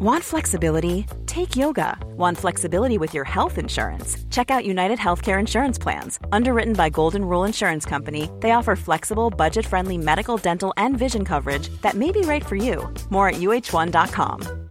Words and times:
Want 0.00 0.22
flexibility? 0.22 1.06
Take 1.26 1.56
yoga. 1.56 1.98
Want 2.16 2.38
flexibility 2.38 2.98
with 2.98 3.12
your 3.14 3.24
health 3.24 3.58
insurance? 3.58 4.16
Check 4.30 4.48
out 4.48 4.64
United 4.64 4.96
Healthcare 4.96 5.40
Insurance 5.40 5.76
Plans. 5.76 6.20
Underwritten 6.30 6.74
by 6.74 6.88
Golden 6.88 7.24
Rule 7.24 7.42
Insurance 7.42 7.84
Company, 7.84 8.30
they 8.38 8.52
offer 8.52 8.76
flexible, 8.76 9.28
budget 9.28 9.66
friendly 9.66 9.98
medical, 9.98 10.36
dental, 10.36 10.72
and 10.76 10.96
vision 10.96 11.24
coverage 11.24 11.68
that 11.82 11.94
may 11.94 12.12
be 12.12 12.20
right 12.20 12.46
for 12.46 12.54
you. 12.54 12.88
More 13.10 13.28
at 13.30 13.40
uh1.com. 13.40 14.68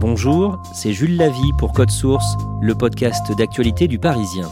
Bonjour, 0.00 0.60
c'est 0.74 0.92
Jules 0.92 1.16
Lavie 1.16 1.52
pour 1.58 1.72
Code 1.72 1.90
Source, 1.92 2.36
le 2.60 2.74
podcast 2.74 3.30
d'actualité 3.36 3.86
du 3.86 4.00
Parisien. 4.00 4.48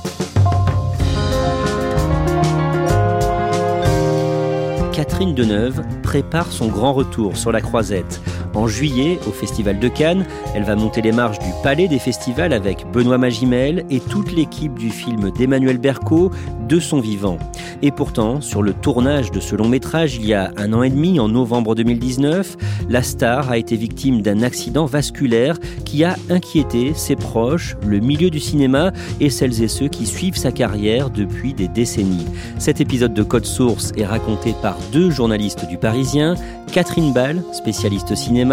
Catherine 5.06 5.34
Deneuve 5.34 5.82
prépare 6.02 6.50
son 6.50 6.68
grand 6.68 6.94
retour 6.94 7.36
sur 7.36 7.52
la 7.52 7.60
croisette. 7.60 8.22
En 8.54 8.68
juillet, 8.68 9.18
au 9.26 9.32
Festival 9.32 9.80
de 9.80 9.88
Cannes, 9.88 10.26
elle 10.54 10.62
va 10.62 10.76
monter 10.76 11.02
les 11.02 11.10
marches 11.10 11.40
du 11.40 11.50
Palais 11.62 11.88
des 11.88 11.98
Festivals 11.98 12.52
avec 12.52 12.86
Benoît 12.92 13.18
Magimel 13.18 13.84
et 13.90 13.98
toute 13.98 14.32
l'équipe 14.32 14.78
du 14.78 14.90
film 14.90 15.30
d'Emmanuel 15.30 15.78
Berco, 15.78 16.30
De 16.68 16.78
son 16.78 17.00
vivant. 17.00 17.38
Et 17.82 17.90
pourtant, 17.90 18.40
sur 18.40 18.62
le 18.62 18.72
tournage 18.72 19.30
de 19.30 19.40
ce 19.40 19.54
long 19.56 19.68
métrage, 19.68 20.16
il 20.16 20.24
y 20.24 20.32
a 20.32 20.52
un 20.56 20.72
an 20.72 20.82
et 20.82 20.88
demi, 20.88 21.20
en 21.20 21.28
novembre 21.28 21.74
2019, 21.74 22.56
la 22.88 23.02
star 23.02 23.50
a 23.50 23.58
été 23.58 23.76
victime 23.76 24.22
d'un 24.22 24.42
accident 24.42 24.86
vasculaire 24.86 25.58
qui 25.84 26.04
a 26.04 26.16
inquiété 26.30 26.94
ses 26.94 27.16
proches, 27.16 27.76
le 27.86 27.98
milieu 27.98 28.30
du 28.30 28.40
cinéma 28.40 28.92
et 29.20 29.28
celles 29.28 29.62
et 29.62 29.68
ceux 29.68 29.88
qui 29.88 30.06
suivent 30.06 30.38
sa 30.38 30.52
carrière 30.52 31.10
depuis 31.10 31.52
des 31.52 31.68
décennies. 31.68 32.26
Cet 32.58 32.80
épisode 32.80 33.12
de 33.12 33.22
Code 33.22 33.46
Source 33.46 33.92
est 33.98 34.06
raconté 34.06 34.54
par 34.62 34.78
deux 34.92 35.10
journalistes 35.10 35.68
du 35.68 35.76
Parisien, 35.76 36.36
Catherine 36.72 37.12
Ball, 37.12 37.42
spécialiste 37.52 38.14
cinéma, 38.14 38.43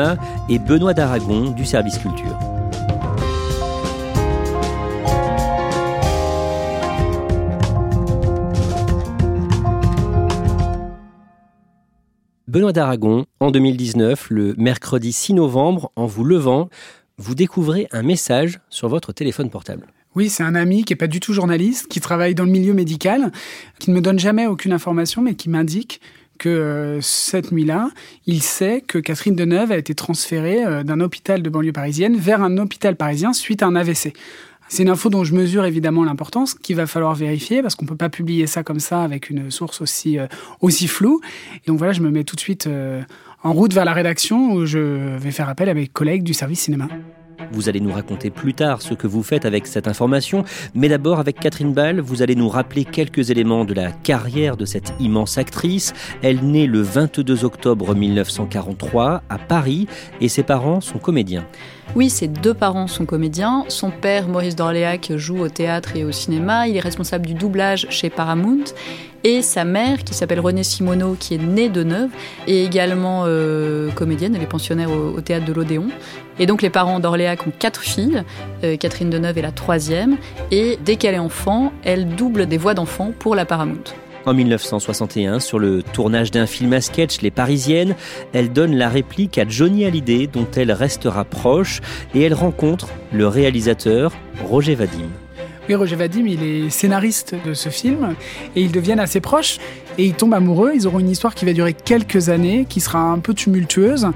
et 0.49 0.59
Benoît 0.59 0.93
d'Aragon 0.93 1.51
du 1.51 1.65
service 1.65 1.97
culture. 1.97 2.37
Benoît 12.47 12.73
d'Aragon, 12.73 13.25
en 13.39 13.51
2019, 13.51 14.27
le 14.29 14.55
mercredi 14.57 15.11
6 15.11 15.33
novembre, 15.33 15.91
en 15.95 16.05
vous 16.05 16.23
levant, 16.23 16.69
vous 17.17 17.35
découvrez 17.35 17.87
un 17.91 18.03
message 18.03 18.59
sur 18.69 18.89
votre 18.89 19.13
téléphone 19.13 19.49
portable. 19.49 19.87
Oui, 20.15 20.29
c'est 20.29 20.43
un 20.43 20.55
ami 20.55 20.83
qui 20.83 20.91
n'est 20.91 20.97
pas 20.97 21.07
du 21.07 21.21
tout 21.21 21.31
journaliste, 21.31 21.87
qui 21.87 22.01
travaille 22.01 22.35
dans 22.35 22.43
le 22.43 22.51
milieu 22.51 22.73
médical, 22.73 23.31
qui 23.79 23.89
ne 23.89 23.95
me 23.95 24.01
donne 24.01 24.19
jamais 24.19 24.47
aucune 24.47 24.73
information, 24.73 25.21
mais 25.21 25.35
qui 25.35 25.49
m'indique 25.49 26.01
que 26.41 26.49
euh, 26.49 27.01
cette 27.01 27.51
nuit-là, 27.51 27.91
il 28.25 28.41
sait 28.41 28.81
que 28.81 28.97
Catherine 28.97 29.35
Deneuve 29.35 29.71
a 29.71 29.77
été 29.77 29.93
transférée 29.93 30.65
euh, 30.65 30.81
d'un 30.81 30.99
hôpital 30.99 31.43
de 31.43 31.49
banlieue 31.51 31.71
parisienne 31.71 32.17
vers 32.17 32.41
un 32.41 32.57
hôpital 32.57 32.95
parisien 32.95 33.31
suite 33.31 33.61
à 33.61 33.67
un 33.67 33.75
AVC. 33.75 34.13
C'est 34.67 34.81
une 34.81 34.89
info 34.89 35.11
dont 35.11 35.23
je 35.23 35.35
mesure 35.35 35.65
évidemment 35.65 36.03
l'importance, 36.03 36.55
qu'il 36.55 36.77
va 36.77 36.87
falloir 36.87 37.13
vérifier 37.13 37.61
parce 37.61 37.75
qu'on 37.75 37.85
ne 37.85 37.89
peut 37.89 37.95
pas 37.95 38.09
publier 38.09 38.47
ça 38.47 38.63
comme 38.63 38.79
ça 38.79 39.03
avec 39.03 39.29
une 39.29 39.51
source 39.51 39.81
aussi, 39.81 40.17
euh, 40.17 40.25
aussi 40.61 40.87
floue. 40.87 41.21
Et 41.57 41.67
donc 41.67 41.77
voilà, 41.77 41.93
je 41.93 42.01
me 42.01 42.09
mets 42.09 42.23
tout 42.23 42.35
de 42.35 42.41
suite 42.41 42.67
en 43.43 43.53
route 43.53 43.73
vers 43.73 43.85
la 43.85 43.93
rédaction 43.93 44.51
où 44.53 44.65
je 44.65 45.15
vais 45.17 45.31
faire 45.31 45.47
appel 45.47 45.69
à 45.69 45.75
mes 45.75 45.85
collègues 45.85 46.23
du 46.23 46.33
service 46.33 46.61
cinéma. 46.61 46.87
Vous 47.51 47.69
allez 47.69 47.79
nous 47.79 47.93
raconter 47.93 48.29
plus 48.29 48.53
tard 48.53 48.81
ce 48.81 48.93
que 48.93 49.07
vous 49.07 49.23
faites 49.23 49.45
avec 49.45 49.67
cette 49.67 49.87
information, 49.87 50.43
mais 50.73 50.89
d'abord 50.89 51.19
avec 51.19 51.39
Catherine 51.39 51.73
Ball, 51.73 51.99
vous 51.99 52.21
allez 52.21 52.35
nous 52.35 52.49
rappeler 52.49 52.85
quelques 52.85 53.29
éléments 53.29 53.65
de 53.65 53.73
la 53.73 53.91
carrière 53.91 54.57
de 54.57 54.65
cette 54.65 54.93
immense 54.99 55.37
actrice. 55.37 55.93
Elle 56.21 56.41
naît 56.43 56.67
le 56.67 56.81
22 56.81 57.43
octobre 57.45 57.93
1943 57.95 59.23
à 59.29 59.37
Paris 59.37 59.87
et 60.21 60.29
ses 60.29 60.43
parents 60.43 60.81
sont 60.81 60.99
comédiens. 60.99 61.45
Oui, 61.93 62.09
ses 62.09 62.29
deux 62.29 62.53
parents 62.53 62.87
sont 62.87 63.05
comédiens. 63.05 63.65
Son 63.67 63.91
père, 63.91 64.29
Maurice 64.29 64.55
d'Orléac, 64.55 65.11
joue 65.17 65.39
au 65.39 65.49
théâtre 65.49 65.97
et 65.97 66.05
au 66.05 66.11
cinéma. 66.13 66.67
Il 66.69 66.77
est 66.77 66.81
responsable 66.81 67.25
du 67.25 67.33
doublage 67.33 67.85
chez 67.89 68.09
Paramount. 68.09 68.63
Et 69.23 69.41
sa 69.43 69.65
mère, 69.65 70.03
qui 70.03 70.13
s'appelle 70.13 70.39
Renée 70.39 70.63
Simoneau, 70.63 71.15
qui 71.19 71.35
est 71.35 71.37
née 71.37 71.69
de 71.69 71.83
Neuve, 71.83 72.09
est 72.47 72.63
également 72.63 73.23
euh, 73.25 73.91
comédienne. 73.91 74.35
Elle 74.35 74.41
est 74.41 74.47
pensionnaire 74.47 74.89
au, 74.91 75.21
théâtre 75.21 75.45
de 75.45 75.53
l'Odéon. 75.53 75.87
Et 76.39 76.47
donc 76.47 76.63
les 76.63 76.71
parents 76.71 76.99
d'Orléac 76.99 77.45
ont 77.45 77.51
quatre 77.57 77.81
filles. 77.81 78.23
Euh, 78.63 78.77
Catherine 78.77 79.11
Deneuve 79.11 79.37
est 79.37 79.43
la 79.43 79.51
troisième. 79.51 80.17
Et 80.49 80.79
dès 80.83 80.95
qu'elle 80.95 81.13
est 81.13 81.19
enfant, 81.19 81.71
elle 81.83 82.07
double 82.15 82.47
des 82.47 82.57
voix 82.57 82.73
d'enfants 82.73 83.13
pour 83.17 83.35
la 83.35 83.45
Paramount. 83.45 83.83
En 84.25 84.33
1961, 84.33 85.39
sur 85.39 85.57
le 85.57 85.81
tournage 85.81 86.29
d'un 86.29 86.45
film 86.45 86.73
à 86.73 86.81
sketch, 86.81 87.21
Les 87.21 87.31
Parisiennes, 87.31 87.95
elle 88.33 88.53
donne 88.53 88.75
la 88.75 88.87
réplique 88.87 89.37
à 89.39 89.47
Johnny 89.47 89.85
Hallyday, 89.85 90.27
dont 90.27 90.47
elle 90.55 90.71
restera 90.71 91.25
proche, 91.25 91.81
et 92.13 92.21
elle 92.21 92.35
rencontre 92.35 92.89
le 93.11 93.27
réalisateur 93.27 94.13
Roger 94.43 94.75
Vadim. 94.75 95.09
Oui, 95.69 95.75
Roger 95.75 95.95
Vadim, 95.95 96.25
il 96.25 96.43
est 96.43 96.69
scénariste 96.69 97.35
de 97.45 97.53
ce 97.53 97.69
film 97.69 98.15
et 98.55 98.61
ils 98.61 98.71
deviennent 98.71 98.99
assez 98.99 99.21
proches 99.21 99.59
et 99.97 100.05
ils 100.05 100.13
tombent 100.13 100.33
amoureux. 100.33 100.71
Ils 100.73 100.87
auront 100.87 100.99
une 100.99 101.09
histoire 101.09 101.35
qui 101.35 101.45
va 101.45 101.53
durer 101.53 101.73
quelques 101.73 102.29
années, 102.29 102.65
qui 102.67 102.79
sera 102.79 102.99
un 102.99 103.19
peu 103.19 103.33
tumultueuse, 103.33 104.07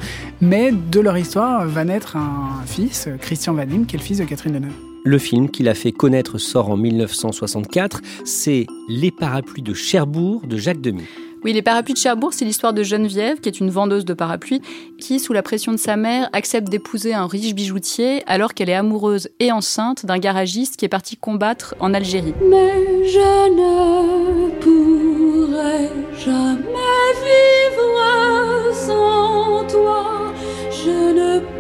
mais 0.42 0.72
de 0.72 1.00
leur 1.00 1.18
histoire 1.18 1.68
va 1.68 1.84
naître 1.86 2.18
un 2.18 2.64
fils, 2.66 3.10
Christian 3.22 3.54
Vadim, 3.54 3.86
qui 3.86 3.96
est 3.96 4.00
le 4.00 4.04
fils 4.04 4.18
de 4.18 4.24
Catherine 4.24 4.54
Deneuve. 4.54 4.74
Le 5.04 5.20
film 5.20 5.52
qu'il 5.52 5.70
a 5.70 5.76
fait 5.76 5.92
connaître 5.92 6.40
sort 6.40 6.72
en 6.72 6.78
1964, 6.78 8.02
c'est 8.26 8.66
Les 8.90 9.12
parapluies 9.12 9.62
de 9.62 9.76
Cherbourg 9.76 10.42
de 10.48 10.58
Jacques 10.58 10.82
Demy. 10.82 11.04
Oui, 11.46 11.54
les 11.54 11.62
parapluies 11.62 11.94
de 11.94 12.00
Cherbourg, 12.00 12.34
c'est 12.34 12.44
l'histoire 12.44 12.74
de 12.74 12.82
Geneviève, 12.82 13.40
qui 13.40 13.48
est 13.50 13.60
une 13.60 13.70
vendeuse 13.70 14.04
de 14.04 14.16
parapluies, 14.16 14.64
qui, 15.00 15.20
sous 15.20 15.32
la 15.32 15.44
pression 15.44 15.72
de 15.74 15.78
sa 15.78 15.96
mère, 15.96 16.28
accepte 16.34 16.70
d'épouser 16.70 17.14
un 17.14 17.28
riche 17.28 17.54
bijoutier 17.54 18.24
alors 18.26 18.56
qu'elle 18.56 18.68
est 18.68 18.74
amoureuse 18.74 19.30
et 19.40 19.52
enceinte 19.52 20.08
d'un 20.08 20.18
garagiste 20.18 20.76
qui 20.76 20.86
est 20.86 20.90
parti 20.90 21.18
combattre 21.18 21.76
en 21.80 21.94
Algérie. 21.94 22.34
Mais 22.50 23.06
je 23.06 23.20
ne 23.60 24.50
pourrai 24.60 25.92
jamais 26.18 27.14
vivre 27.22 28.74
sans 28.74 29.68
toi. 29.68 30.34
Je 30.72 31.14
ne 31.14 31.55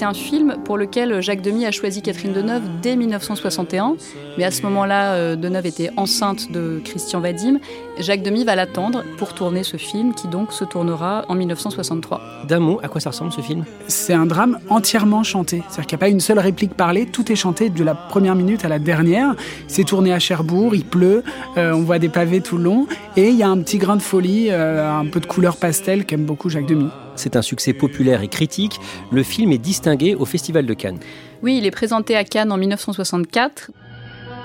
c'est 0.00 0.06
un 0.06 0.14
film 0.14 0.56
pour 0.64 0.78
lequel 0.78 1.20
Jacques 1.20 1.42
Demy 1.42 1.66
a 1.66 1.70
choisi 1.70 2.00
Catherine 2.00 2.32
Deneuve 2.32 2.62
dès 2.80 2.96
1961. 2.96 3.96
Mais 4.38 4.44
à 4.44 4.50
ce 4.50 4.62
moment-là, 4.62 5.12
euh, 5.12 5.36
Deneuve 5.36 5.66
était 5.66 5.90
enceinte 5.98 6.50
de 6.50 6.80
Christian 6.82 7.20
Vadim. 7.20 7.58
Jacques 8.02 8.22
Demy 8.22 8.44
va 8.44 8.54
l'attendre 8.54 9.04
pour 9.18 9.34
tourner 9.34 9.62
ce 9.62 9.76
film 9.76 10.14
qui 10.14 10.28
donc 10.28 10.52
se 10.52 10.64
tournera 10.64 11.24
en 11.28 11.34
1963. 11.34 12.20
D'un 12.48 12.60
mot, 12.60 12.80
à 12.82 12.88
quoi 12.88 13.00
ça 13.00 13.10
ressemble 13.10 13.32
ce 13.32 13.40
film? 13.40 13.64
C'est 13.88 14.14
un 14.14 14.26
drame 14.26 14.58
entièrement 14.68 15.22
chanté. 15.22 15.62
C'est-à-dire 15.68 15.86
qu'il 15.86 15.96
n'y 15.96 16.00
a 16.00 16.06
pas 16.06 16.08
une 16.08 16.20
seule 16.20 16.38
réplique 16.38 16.74
parlée, 16.74 17.06
tout 17.06 17.30
est 17.30 17.36
chanté 17.36 17.68
de 17.68 17.84
la 17.84 17.94
première 17.94 18.34
minute 18.34 18.64
à 18.64 18.68
la 18.68 18.78
dernière. 18.78 19.34
C'est 19.68 19.84
tourné 19.84 20.12
à 20.12 20.18
Cherbourg, 20.18 20.74
il 20.74 20.84
pleut, 20.84 21.22
euh, 21.56 21.72
on 21.72 21.82
voit 21.82 21.98
des 21.98 22.08
pavés 22.08 22.40
tout 22.40 22.56
le 22.56 22.64
long 22.64 22.86
et 23.16 23.28
il 23.28 23.36
y 23.36 23.42
a 23.42 23.48
un 23.48 23.58
petit 23.58 23.78
grain 23.78 23.96
de 23.96 24.02
folie, 24.02 24.48
euh, 24.50 24.90
un 24.90 25.06
peu 25.06 25.20
de 25.20 25.26
couleur 25.26 25.56
pastel 25.56 26.04
qu'aime 26.04 26.24
beaucoup 26.24 26.48
Jacques 26.48 26.66
Demy. 26.66 26.88
C'est 27.16 27.36
un 27.36 27.42
succès 27.42 27.72
populaire 27.72 28.22
et 28.22 28.28
critique. 28.28 28.80
Le 29.12 29.22
film 29.22 29.52
est 29.52 29.58
distingué 29.58 30.14
au 30.14 30.24
Festival 30.24 30.64
de 30.64 30.74
Cannes. 30.74 30.98
Oui, 31.42 31.58
il 31.58 31.66
est 31.66 31.70
présenté 31.70 32.16
à 32.16 32.24
Cannes 32.24 32.52
en 32.52 32.56
1964. 32.56 33.70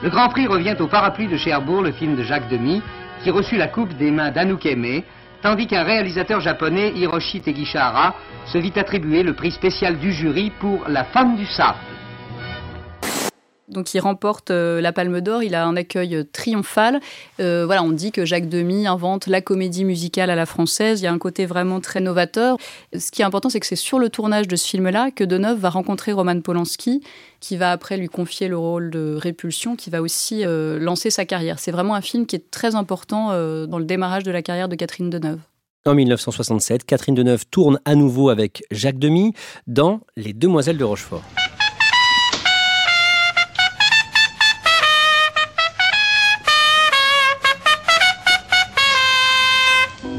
Le 0.03 0.09
Grand 0.09 0.29
Prix 0.29 0.45
revient 0.45 0.75
au 0.79 0.87
Parapluie 0.87 1.27
de 1.27 1.37
Cherbourg, 1.37 1.81
le 1.81 1.91
film 1.91 2.15
de 2.15 2.23
Jacques 2.23 2.49
Demy, 2.49 2.81
qui 3.25 3.31
reçut 3.31 3.57
la 3.57 3.69
coupe 3.69 3.97
des 3.97 4.11
mains 4.11 4.29
d'Anouk 4.29 4.67
tandis 5.41 5.65
qu'un 5.65 5.81
réalisateur 5.81 6.41
japonais, 6.41 6.91
Hiroshi 6.95 7.41
Tegishihara, 7.41 8.13
se 8.45 8.59
vit 8.59 8.73
attribuer 8.75 9.23
le 9.23 9.33
prix 9.33 9.49
spécial 9.49 9.97
du 9.97 10.13
jury 10.13 10.51
pour 10.59 10.87
La 10.87 11.05
femme 11.05 11.35
du 11.35 11.47
sable. 11.47 11.79
Donc 13.67 13.93
il 13.93 13.99
remporte 13.99 14.51
euh, 14.51 14.79
la 14.79 14.93
Palme 14.93 15.21
d'Or, 15.21 15.41
il 15.41 15.55
a 15.55 15.65
un 15.65 15.75
accueil 15.75 16.15
euh, 16.15 16.23
triomphal. 16.23 16.99
Euh, 17.39 17.65
voilà, 17.65 17.83
on 17.83 17.91
dit 17.91 18.11
que 18.11 18.23
Jacques 18.23 18.47
Demy 18.47 18.85
invente 18.85 19.25
la 19.25 19.41
comédie 19.41 19.85
musicale 19.85 20.29
à 20.29 20.35
la 20.35 20.45
française. 20.45 21.01
Il 21.01 21.05
y 21.05 21.07
a 21.07 21.11
un 21.11 21.17
côté 21.17 21.45
vraiment 21.45 21.79
très 21.79 21.99
novateur. 21.99 22.57
Ce 22.97 23.09
qui 23.11 23.21
est 23.21 23.25
important, 23.25 23.49
c'est 23.49 23.59
que 23.59 23.65
c'est 23.65 23.75
sur 23.75 23.97
le 23.97 24.09
tournage 24.09 24.47
de 24.47 24.55
ce 24.55 24.67
film-là 24.67 25.09
que 25.09 25.23
Deneuve 25.23 25.59
va 25.59 25.69
rencontrer 25.69 26.11
Roman 26.11 26.39
Polanski, 26.41 27.01
qui 27.39 27.57
va 27.57 27.71
après 27.71 27.97
lui 27.97 28.07
confier 28.07 28.47
le 28.47 28.57
rôle 28.57 28.91
de 28.91 29.17
Répulsion, 29.19 29.75
qui 29.75 29.89
va 29.89 30.01
aussi 30.01 30.43
lancer 30.45 31.09
sa 31.09 31.25
carrière. 31.25 31.59
C'est 31.59 31.71
vraiment 31.71 31.95
un 31.95 32.01
film 32.01 32.25
qui 32.25 32.35
est 32.35 32.51
très 32.51 32.75
important 32.75 33.29
dans 33.29 33.79
le 33.79 33.85
démarrage 33.85 34.23
de 34.23 34.31
la 34.31 34.41
carrière 34.41 34.69
de 34.69 34.75
Catherine 34.75 35.09
Deneuve. 35.09 35.39
En 35.85 35.93
1967, 35.93 36.85
Catherine 36.85 37.15
Deneuve 37.15 37.45
tourne 37.45 37.79
à 37.85 37.95
nouveau 37.95 38.29
avec 38.29 38.63
Jacques 38.71 38.99
Demy 38.99 39.33
dans 39.67 40.01
Les 40.15 40.33
Demoiselles 40.33 40.77
de 40.77 40.83
Rochefort. 40.83 41.23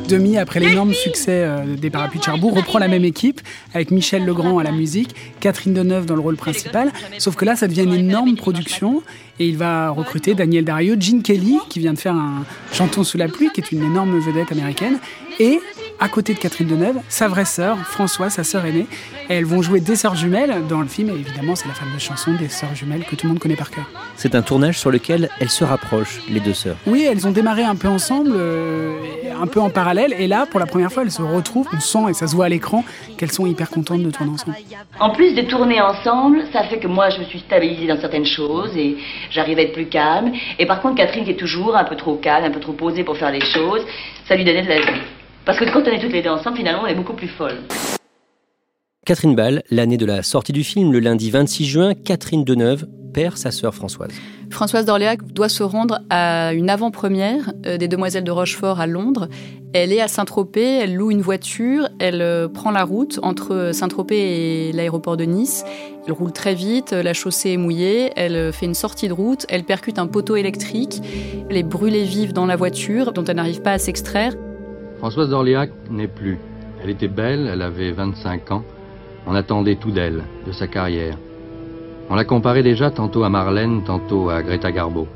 Demi, 0.08 0.38
après 0.38 0.60
l'énorme 0.60 0.94
succès 0.94 1.42
euh, 1.44 1.76
des 1.76 1.90
Parapluies 1.90 2.20
de 2.20 2.24
Cherbourg, 2.24 2.54
reprend 2.54 2.78
la 2.78 2.86
même 2.86 3.04
équipe 3.04 3.40
avec 3.74 3.90
Michel 3.90 4.24
Legrand 4.24 4.58
à 4.58 4.62
la 4.62 4.70
musique, 4.70 5.14
Catherine 5.40 5.74
Deneuve 5.74 6.06
dans 6.06 6.14
le 6.14 6.20
rôle 6.20 6.36
principal. 6.36 6.92
Sauf 7.18 7.34
que 7.34 7.44
là, 7.44 7.56
ça 7.56 7.66
devient 7.66 7.82
une 7.82 7.94
énorme 7.94 8.36
production 8.36 9.02
et 9.40 9.48
il 9.48 9.56
va 9.56 9.90
recruter 9.90 10.34
Daniel 10.34 10.64
Dario, 10.64 10.94
Gene 10.98 11.22
Kelly, 11.22 11.58
qui 11.68 11.80
vient 11.80 11.92
de 11.92 11.98
faire 11.98 12.14
un 12.14 12.44
Chantons 12.72 13.04
sous 13.04 13.18
la 13.18 13.28
pluie, 13.28 13.50
qui 13.52 13.60
est 13.60 13.72
une 13.72 13.82
énorme 13.82 14.18
vedette 14.18 14.52
américaine, 14.52 14.98
et 15.40 15.60
à 16.00 16.08
côté 16.08 16.34
de 16.34 16.38
Catherine 16.38 16.68
Deneuve, 16.68 16.96
sa 17.08 17.28
vraie 17.28 17.44
sœur, 17.44 17.78
Françoise, 17.78 18.34
sa 18.34 18.44
sœur 18.44 18.64
aînée. 18.64 18.86
Et 19.28 19.34
elles 19.34 19.44
vont 19.44 19.62
jouer 19.62 19.80
des 19.80 19.96
sœurs 19.96 20.14
jumelles 20.14 20.66
dans 20.68 20.80
le 20.80 20.86
film, 20.86 21.10
et 21.10 21.14
évidemment, 21.14 21.56
c'est 21.56 21.68
la 21.68 21.74
fameuse 21.74 22.00
chanson 22.00 22.32
des 22.34 22.48
sœurs 22.48 22.74
jumelles 22.74 23.04
que 23.04 23.16
tout 23.16 23.26
le 23.26 23.30
monde 23.30 23.38
connaît 23.38 23.56
par 23.56 23.70
cœur. 23.70 23.84
C'est 24.14 24.34
un 24.34 24.42
tournage 24.42 24.78
sur 24.78 24.90
lequel 24.90 25.30
elles 25.40 25.50
se 25.50 25.64
rapprochent, 25.64 26.20
les 26.28 26.40
deux 26.40 26.54
sœurs. 26.54 26.76
Oui, 26.86 27.06
elles 27.10 27.26
ont 27.26 27.32
démarré 27.32 27.64
un 27.64 27.76
peu 27.76 27.88
ensemble, 27.88 28.32
euh, 28.34 28.94
un 29.40 29.46
peu 29.46 29.60
en 29.60 29.70
parallèle, 29.70 30.14
et 30.18 30.28
là, 30.28 30.46
pour 30.46 30.60
la 30.60 30.66
première 30.66 30.92
fois, 30.92 31.02
elles 31.02 31.10
se 31.10 31.22
retrouvent, 31.22 31.68
on 31.72 31.80
sent, 31.80 32.10
et 32.10 32.14
ça 32.14 32.26
se 32.26 32.36
voit 32.36 32.46
à 32.46 32.48
l'écran, 32.48 32.84
qu'elles 33.16 33.32
sont 33.32 33.46
hyper 33.46 33.70
contentes 33.70 34.02
de 34.02 34.10
tourner 34.10 34.32
ensemble. 34.32 34.56
En 35.00 35.10
plus 35.10 35.34
de 35.34 35.42
tourner 35.42 35.80
ensemble, 35.80 36.44
ça 36.52 36.64
fait 36.64 36.78
que 36.78 36.86
moi, 36.86 37.10
je 37.10 37.18
me 37.18 37.24
suis 37.24 37.40
stabilisée 37.40 37.86
dans 37.86 38.00
certaines 38.00 38.26
choses, 38.26 38.76
et 38.76 38.96
j'arrive 39.30 39.58
à 39.58 39.62
être 39.62 39.72
plus 39.72 39.86
calme. 39.86 40.32
Et 40.58 40.66
par 40.66 40.80
contre, 40.82 40.96
Catherine, 40.96 41.24
qui 41.24 41.30
est 41.30 41.36
toujours 41.36 41.76
un 41.76 41.84
peu 41.84 41.96
trop 41.96 42.16
calme, 42.16 42.44
un 42.44 42.50
peu 42.50 42.60
trop 42.60 42.72
posée 42.72 43.02
pour 43.02 43.16
faire 43.16 43.32
les 43.32 43.40
choses, 43.40 43.82
ça 44.28 44.36
lui 44.36 44.44
donnait 44.44 44.62
de 44.62 44.68
la 44.68 44.80
vie. 44.80 45.00
Parce 45.46 45.60
que 45.60 45.64
quand 45.72 45.82
on 45.82 45.92
est 45.92 46.00
toutes 46.00 46.12
les 46.12 46.22
deux 46.22 46.30
ensemble, 46.30 46.56
finalement, 46.56 46.82
on 46.82 46.86
est 46.88 46.94
beaucoup 46.94 47.12
plus 47.12 47.28
folle. 47.28 47.54
Catherine 49.06 49.36
Ball, 49.36 49.62
l'année 49.70 49.96
de 49.96 50.04
la 50.04 50.24
sortie 50.24 50.52
du 50.52 50.64
film, 50.64 50.92
le 50.92 50.98
lundi 50.98 51.30
26 51.30 51.64
juin, 51.64 51.94
Catherine 51.94 52.42
Deneuve 52.42 52.86
perd 53.14 53.36
sa 53.36 53.52
sœur 53.52 53.72
Françoise. 53.72 54.10
Françoise 54.50 54.84
d'Orléac 54.84 55.22
doit 55.32 55.48
se 55.48 55.62
rendre 55.62 56.00
à 56.10 56.52
une 56.52 56.68
avant-première 56.68 57.52
euh, 57.64 57.78
des 57.78 57.86
Demoiselles 57.86 58.24
de 58.24 58.30
Rochefort 58.32 58.80
à 58.80 58.88
Londres. 58.88 59.28
Elle 59.72 59.92
est 59.92 60.00
à 60.00 60.08
Saint-Tropez, 60.08 60.80
elle 60.80 60.96
loue 60.96 61.12
une 61.12 61.22
voiture, 61.22 61.88
elle 62.00 62.22
euh, 62.22 62.48
prend 62.48 62.72
la 62.72 62.82
route 62.82 63.20
entre 63.22 63.70
Saint-Tropez 63.72 64.68
et 64.68 64.72
l'aéroport 64.72 65.16
de 65.16 65.24
Nice. 65.24 65.64
Elle 66.06 66.12
roule 66.12 66.32
très 66.32 66.54
vite, 66.54 66.90
la 66.90 67.14
chaussée 67.14 67.52
est 67.52 67.56
mouillée, 67.56 68.10
elle 68.16 68.34
euh, 68.34 68.52
fait 68.52 68.66
une 68.66 68.74
sortie 68.74 69.06
de 69.06 69.12
route, 69.12 69.46
elle 69.48 69.62
percute 69.62 70.00
un 70.00 70.08
poteau 70.08 70.34
électrique, 70.34 71.00
elle 71.48 71.56
est 71.56 71.62
brûlée 71.62 72.04
vive 72.04 72.32
dans 72.32 72.46
la 72.46 72.56
voiture 72.56 73.12
dont 73.12 73.24
elle 73.24 73.36
n'arrive 73.36 73.62
pas 73.62 73.72
à 73.72 73.78
s'extraire. 73.78 74.34
Françoise 74.98 75.28
d'Orléac 75.28 75.70
n'est 75.90 76.08
plus. 76.08 76.38
Elle 76.82 76.90
était 76.90 77.08
belle, 77.08 77.48
elle 77.52 77.62
avait 77.62 77.92
25 77.92 78.50
ans. 78.52 78.64
On 79.26 79.34
attendait 79.34 79.76
tout 79.76 79.90
d'elle, 79.90 80.24
de 80.46 80.52
sa 80.52 80.66
carrière. 80.66 81.18
On 82.08 82.14
la 82.14 82.24
comparait 82.24 82.62
déjà 82.62 82.90
tantôt 82.90 83.24
à 83.24 83.28
Marlène, 83.28 83.82
tantôt 83.84 84.30
à 84.30 84.42
Greta 84.42 84.70
Garbo. 84.72 85.06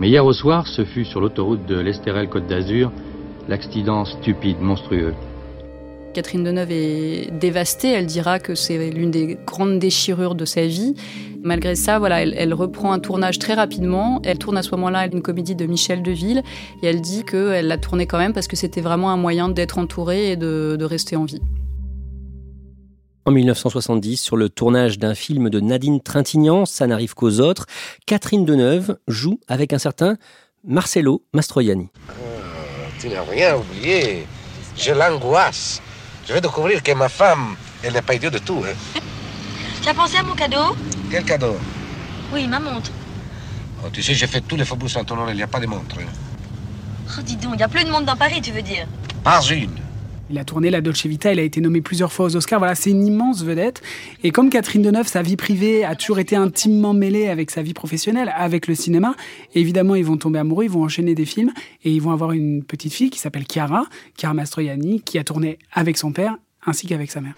Mais 0.00 0.08
hier 0.08 0.26
au 0.26 0.32
soir, 0.32 0.66
ce 0.66 0.84
fut 0.84 1.04
sur 1.04 1.20
l'autoroute 1.20 1.66
de 1.66 1.78
l'Estérel-Côte 1.78 2.46
d'Azur, 2.46 2.90
l'accident 3.48 4.04
stupide, 4.04 4.60
monstrueux. 4.60 5.14
Catherine 6.14 6.44
Deneuve 6.44 6.70
est 6.70 7.30
dévastée. 7.32 7.88
Elle 7.88 8.06
dira 8.06 8.38
que 8.38 8.54
c'est 8.54 8.90
l'une 8.90 9.10
des 9.10 9.36
grandes 9.46 9.78
déchirures 9.78 10.34
de 10.34 10.44
sa 10.44 10.64
vie. 10.64 10.94
Malgré 11.42 11.74
ça, 11.74 11.98
voilà, 11.98 12.22
elle, 12.22 12.54
reprend 12.54 12.92
un 12.92 13.00
tournage 13.00 13.38
très 13.38 13.52
rapidement. 13.52 14.22
Elle 14.24 14.38
tourne 14.38 14.56
à 14.56 14.62
ce 14.62 14.70
moment-là 14.70 15.06
une 15.06 15.20
comédie 15.20 15.54
de 15.54 15.66
Michel 15.66 16.02
Deville 16.02 16.42
et 16.82 16.86
elle 16.86 17.02
dit 17.02 17.24
qu'elle 17.24 17.66
l'a 17.66 17.76
tournée 17.76 18.06
quand 18.06 18.18
même 18.18 18.32
parce 18.32 18.46
que 18.46 18.56
c'était 18.56 18.80
vraiment 18.80 19.10
un 19.10 19.18
moyen 19.18 19.50
d'être 19.50 19.76
entourée 19.76 20.32
et 20.32 20.36
de, 20.36 20.76
de 20.78 20.84
rester 20.84 21.16
en 21.16 21.24
vie. 21.24 21.42
En 23.26 23.32
1970, 23.32 24.16
sur 24.18 24.36
le 24.36 24.48
tournage 24.48 24.98
d'un 24.98 25.14
film 25.14 25.50
de 25.50 25.58
Nadine 25.58 26.00
Trintignant, 26.00 26.64
ça 26.64 26.86
n'arrive 26.86 27.14
qu'aux 27.14 27.40
autres, 27.40 27.66
Catherine 28.06 28.44
Deneuve 28.44 28.98
joue 29.08 29.40
avec 29.48 29.72
un 29.72 29.78
certain 29.78 30.16
Marcelo 30.62 31.24
Mastroianni. 31.32 31.88
Ah, 32.08 32.12
tu 33.00 33.08
n'as 33.08 33.22
rien 33.22 33.56
oublié. 33.56 34.26
Je 34.76 34.92
l'angoisse. 34.92 35.82
Je 36.26 36.32
vais 36.32 36.40
découvrir 36.40 36.82
que 36.82 36.92
ma 36.92 37.08
femme, 37.08 37.56
elle 37.82 37.92
n'est 37.92 38.02
pas 38.02 38.14
idiote 38.14 38.32
de 38.32 38.38
tout. 38.38 38.64
Hein. 38.66 39.00
Tu 39.82 39.88
as 39.88 39.94
pensé 39.94 40.16
à 40.16 40.22
mon 40.22 40.34
cadeau 40.34 40.74
Quel 41.10 41.24
cadeau 41.24 41.56
Oui, 42.32 42.46
ma 42.46 42.58
montre. 42.58 42.90
Oh, 43.84 43.88
tu 43.92 44.02
sais, 44.02 44.14
j'ai 44.14 44.26
fait 44.26 44.40
tous 44.40 44.56
les 44.56 44.64
faubourgs 44.64 44.90
Saint-Honoré, 44.90 45.32
il 45.32 45.36
n'y 45.36 45.42
a 45.42 45.46
pas 45.46 45.60
de 45.60 45.66
montre. 45.66 45.96
Hein. 46.00 46.10
Oh, 47.18 47.20
dis 47.22 47.36
donc, 47.36 47.54
il 47.56 47.60
y 47.60 47.62
a 47.62 47.68
plus 47.68 47.84
de 47.84 47.90
monde 47.90 48.06
dans 48.06 48.16
Paris, 48.16 48.40
tu 48.40 48.52
veux 48.52 48.62
dire 48.62 48.86
Pas 49.22 49.42
une. 49.42 49.83
Il 50.34 50.40
a 50.40 50.44
tourné 50.44 50.68
La 50.68 50.80
Dolce 50.80 51.06
Vita, 51.06 51.32
il 51.32 51.38
a 51.38 51.44
été 51.44 51.60
nommé 51.60 51.80
plusieurs 51.80 52.12
fois 52.12 52.26
aux 52.26 52.34
Oscars. 52.34 52.58
Voilà, 52.58 52.74
c'est 52.74 52.90
une 52.90 53.06
immense 53.06 53.44
vedette. 53.44 53.82
Et 54.24 54.32
comme 54.32 54.50
Catherine 54.50 54.82
Deneuve, 54.82 55.06
sa 55.06 55.22
vie 55.22 55.36
privée 55.36 55.84
a 55.84 55.94
toujours 55.94 56.18
été 56.18 56.34
intimement 56.34 56.92
mêlée 56.92 57.28
avec 57.28 57.52
sa 57.52 57.62
vie 57.62 57.72
professionnelle, 57.72 58.34
avec 58.36 58.66
le 58.66 58.74
cinéma, 58.74 59.14
évidemment, 59.54 59.94
ils 59.94 60.04
vont 60.04 60.16
tomber 60.16 60.40
amoureux, 60.40 60.64
ils 60.64 60.70
vont 60.70 60.82
enchaîner 60.82 61.14
des 61.14 61.24
films 61.24 61.52
et 61.84 61.92
ils 61.92 62.02
vont 62.02 62.10
avoir 62.10 62.32
une 62.32 62.64
petite 62.64 62.92
fille 62.92 63.10
qui 63.10 63.20
s'appelle 63.20 63.44
Chiara, 63.48 63.84
Chiara 64.18 64.34
Mastroianni, 64.34 65.02
qui 65.02 65.20
a 65.20 65.22
tourné 65.22 65.56
avec 65.72 65.96
son 65.96 66.10
père 66.10 66.36
ainsi 66.66 66.88
qu'avec 66.88 67.12
sa 67.12 67.20
mère. 67.20 67.36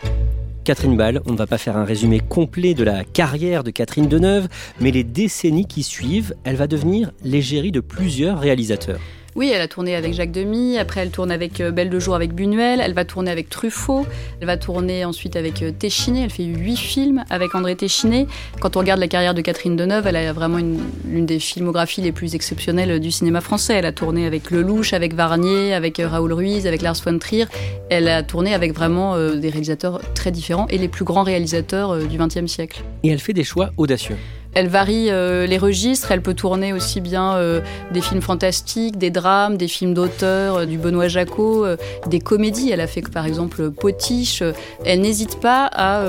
Catherine 0.65 0.97
Ball, 0.97 1.21
on 1.27 1.33
ne 1.33 1.37
va 1.37 1.47
pas 1.47 1.59
faire 1.59 1.77
un 1.77 1.85
résumé 1.85 2.21
complet 2.27 2.73
de 2.73 2.83
la 2.83 3.05
carrière 3.05 3.63
de 3.63 3.73
Catherine 3.73 4.09
Deneuve, 4.09 4.49
mais 4.81 4.91
les 4.91 5.05
décennies 5.05 5.67
qui 5.67 5.83
suivent, 5.83 6.35
elle 6.45 6.57
va 6.57 6.67
devenir 6.67 7.13
l'égérie 7.23 7.73
de 7.73 7.81
plusieurs 7.81 8.41
réalisateurs. 8.41 9.01
Oui, 9.37 9.53
elle 9.55 9.61
a 9.61 9.69
tourné 9.69 9.95
avec 9.95 10.15
Jacques 10.15 10.33
Demy, 10.33 10.79
après 10.79 11.03
elle 11.03 11.11
tourne 11.11 11.31
avec 11.31 11.61
euh, 11.61 11.71
Belle 11.71 11.91
de 11.91 11.99
Jour 11.99 12.15
avec 12.15 12.33
Buñuel, 12.33 12.81
elle 12.83 12.95
va 12.95 13.05
tourner 13.05 13.31
avec 13.31 13.51
Truffaut, 13.51 14.07
elle 14.41 14.47
va 14.47 14.57
tourner 14.57 15.05
ensuite 15.05 15.37
avec 15.37 15.61
euh, 15.61 15.73
Téchiné, 15.79 16.25
elle 16.25 16.31
fait 16.31 16.45
huit 16.45 16.79
films 16.79 17.23
avec 17.29 17.55
André 17.55 17.77
Téchiné. 17.77 18.27
Quand 18.61 18.79
on 18.79 18.81
regarde 18.81 18.99
la 18.99 19.09
carrière 19.09 19.35
de 19.35 19.43
Catherine 19.43 19.77
Deneuve, 19.77 20.07
elle 20.07 20.17
a 20.17 20.33
vraiment 20.33 20.57
l'une 20.57 21.27
des 21.27 21.39
filmographies 21.39 22.01
les 22.01 22.13
plus 22.13 22.35
exceptionnelles 22.35 22.99
du 22.99 23.11
cinéma 23.11 23.43
français. 23.43 23.75
Elle 23.75 23.85
a 23.85 23.93
tourné 23.93 24.25
avec 24.25 24.51
Lelouch, 24.51 24.95
avec 24.95 25.13
Varnier, 25.13 25.75
avec 25.75 26.01
euh, 26.01 26.09
Raoul 26.09 26.33
Ruiz, 26.33 26.67
avec 26.67 26.81
Lars 26.81 26.97
von 27.05 27.19
Trier. 27.19 27.45
Elle 27.91 28.09
a 28.09 28.23
tourné 28.23 28.55
avec 28.55 28.73
vraiment 28.73 29.19
des 29.19 29.51
réalisateurs 29.51 30.01
très 30.15 30.31
différents 30.31 30.67
et 30.69 30.79
les 30.79 30.89
plus 30.89 31.05
grands 31.05 31.25
réalisateurs 31.25 31.99
du 31.99 32.17
XXe 32.17 32.47
siècle. 32.47 32.83
Et 33.03 33.11
elle 33.11 33.19
fait 33.19 33.35
des 33.35 33.45
choix 33.45 33.71
audacieux. 33.77 34.17
Elle 34.57 34.69
varie 34.69 35.11
euh, 35.11 35.47
les 35.47 35.59
registres, 35.59 36.13
elle 36.13 36.23
peut 36.23 36.33
tourner 36.33 36.73
aussi 36.73 37.03
bien 37.03 37.35
euh, 37.35 37.61
des 37.93 38.01
films 38.01 38.23
fantastiques, 38.23 38.97
des 38.97 39.11
drames, 39.11 39.59
des 39.59 39.69
films 39.69 39.93
d'auteur, 39.93 40.57
euh, 40.57 40.65
du 40.65 40.79
Benoît 40.79 41.09
Jacot, 41.09 41.67
des 42.07 42.21
comédies. 42.21 42.71
Elle 42.71 42.81
a 42.81 42.87
fait 42.87 43.03
par 43.03 43.27
exemple 43.27 43.71
Potiche. 43.71 44.43
Elle 44.87 45.03
n'hésite 45.03 45.41
pas 45.41 45.69
à, 45.71 46.03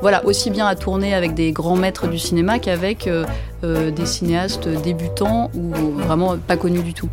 voilà, 0.00 0.26
aussi 0.26 0.50
bien 0.50 0.66
à 0.66 0.74
tourner 0.74 1.14
avec 1.14 1.34
des 1.34 1.52
grands 1.52 1.76
maîtres 1.76 2.08
du 2.08 2.18
cinéma 2.18 2.58
qu'avec 2.58 3.08
des 3.62 4.06
cinéastes 4.06 4.68
débutants 4.82 5.50
ou 5.54 5.70
vraiment 5.92 6.36
pas 6.36 6.56
connus 6.56 6.82
du 6.82 6.94
tout. 6.94 7.08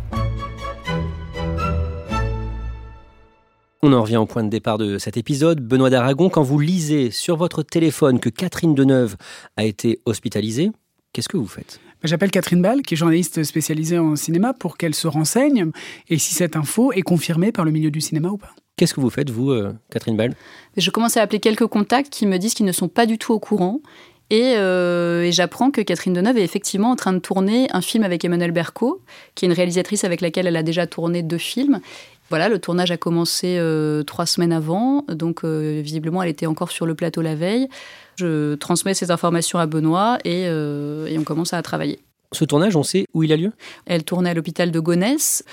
On 3.86 3.92
en 3.92 4.02
revient 4.02 4.16
au 4.16 4.26
point 4.26 4.42
de 4.42 4.48
départ 4.48 4.78
de 4.78 4.98
cet 4.98 5.16
épisode. 5.16 5.60
Benoît 5.60 5.90
d'Aragon, 5.90 6.28
quand 6.28 6.42
vous 6.42 6.58
lisez 6.58 7.12
sur 7.12 7.36
votre 7.36 7.62
téléphone 7.62 8.18
que 8.18 8.28
Catherine 8.28 8.74
Deneuve 8.74 9.14
a 9.56 9.62
été 9.62 10.00
hospitalisée, 10.06 10.72
qu'est-ce 11.12 11.28
que 11.28 11.36
vous 11.36 11.46
faites? 11.46 11.78
Bah, 12.02 12.08
J'appelle 12.08 12.32
Catherine 12.32 12.60
Ball, 12.60 12.82
qui 12.82 12.94
est 12.94 12.96
journaliste 12.96 13.44
spécialisée 13.44 13.96
en 13.96 14.16
cinéma, 14.16 14.54
pour 14.54 14.76
qu'elle 14.76 14.96
se 14.96 15.06
renseigne 15.06 15.70
et 16.08 16.18
si 16.18 16.34
cette 16.34 16.56
info 16.56 16.90
est 16.90 17.02
confirmée 17.02 17.52
par 17.52 17.64
le 17.64 17.70
milieu 17.70 17.92
du 17.92 18.00
cinéma 18.00 18.30
ou 18.30 18.38
pas. 18.38 18.50
Qu'est-ce 18.76 18.92
que 18.92 19.00
vous 19.00 19.08
faites, 19.08 19.30
vous, 19.30 19.52
euh, 19.52 19.72
Catherine 19.92 20.16
Ball 20.16 20.34
Je 20.76 20.90
commence 20.90 21.16
à 21.16 21.22
appeler 21.22 21.38
quelques 21.38 21.68
contacts 21.68 22.12
qui 22.12 22.26
me 22.26 22.38
disent 22.38 22.54
qu'ils 22.54 22.66
ne 22.66 22.72
sont 22.72 22.88
pas 22.88 23.06
du 23.06 23.18
tout 23.18 23.34
au 23.34 23.38
courant. 23.38 23.82
Et, 24.30 24.54
euh, 24.56 25.22
et 25.22 25.30
j'apprends 25.30 25.70
que 25.70 25.80
Catherine 25.80 26.12
Deneuve 26.12 26.38
est 26.38 26.42
effectivement 26.42 26.90
en 26.90 26.96
train 26.96 27.12
de 27.12 27.20
tourner 27.20 27.68
un 27.70 27.80
film 27.80 28.02
avec 28.02 28.24
Emmanuel 28.24 28.50
Berco, 28.50 29.00
qui 29.36 29.44
est 29.44 29.48
une 29.48 29.54
réalisatrice 29.54 30.02
avec 30.02 30.20
laquelle 30.20 30.48
elle 30.48 30.56
a 30.56 30.64
déjà 30.64 30.88
tourné 30.88 31.22
deux 31.22 31.38
films. 31.38 31.80
Voilà, 32.28 32.48
le 32.48 32.58
tournage 32.58 32.90
a 32.90 32.96
commencé 32.96 33.56
euh, 33.58 34.02
trois 34.02 34.26
semaines 34.26 34.52
avant, 34.52 35.04
donc 35.08 35.44
euh, 35.44 35.80
visiblement 35.82 36.22
elle 36.22 36.28
était 36.28 36.46
encore 36.46 36.72
sur 36.72 36.84
le 36.84 36.94
plateau 36.94 37.22
la 37.22 37.36
veille. 37.36 37.68
Je 38.16 38.54
transmets 38.56 38.94
ces 38.94 39.10
informations 39.10 39.58
à 39.58 39.66
Benoît 39.66 40.18
et, 40.24 40.46
euh, 40.46 41.06
et 41.06 41.18
on 41.18 41.24
commence 41.24 41.52
à 41.52 41.62
travailler. 41.62 42.00
Ce 42.32 42.44
tournage, 42.44 42.74
on 42.74 42.82
sait 42.82 43.06
où 43.14 43.22
il 43.22 43.32
a 43.32 43.36
lieu? 43.36 43.52
Elle 43.86 44.02
tournait 44.02 44.30
à 44.30 44.34
l'hôpital 44.34 44.72
de 44.72 44.80
Gonesse 44.80 45.44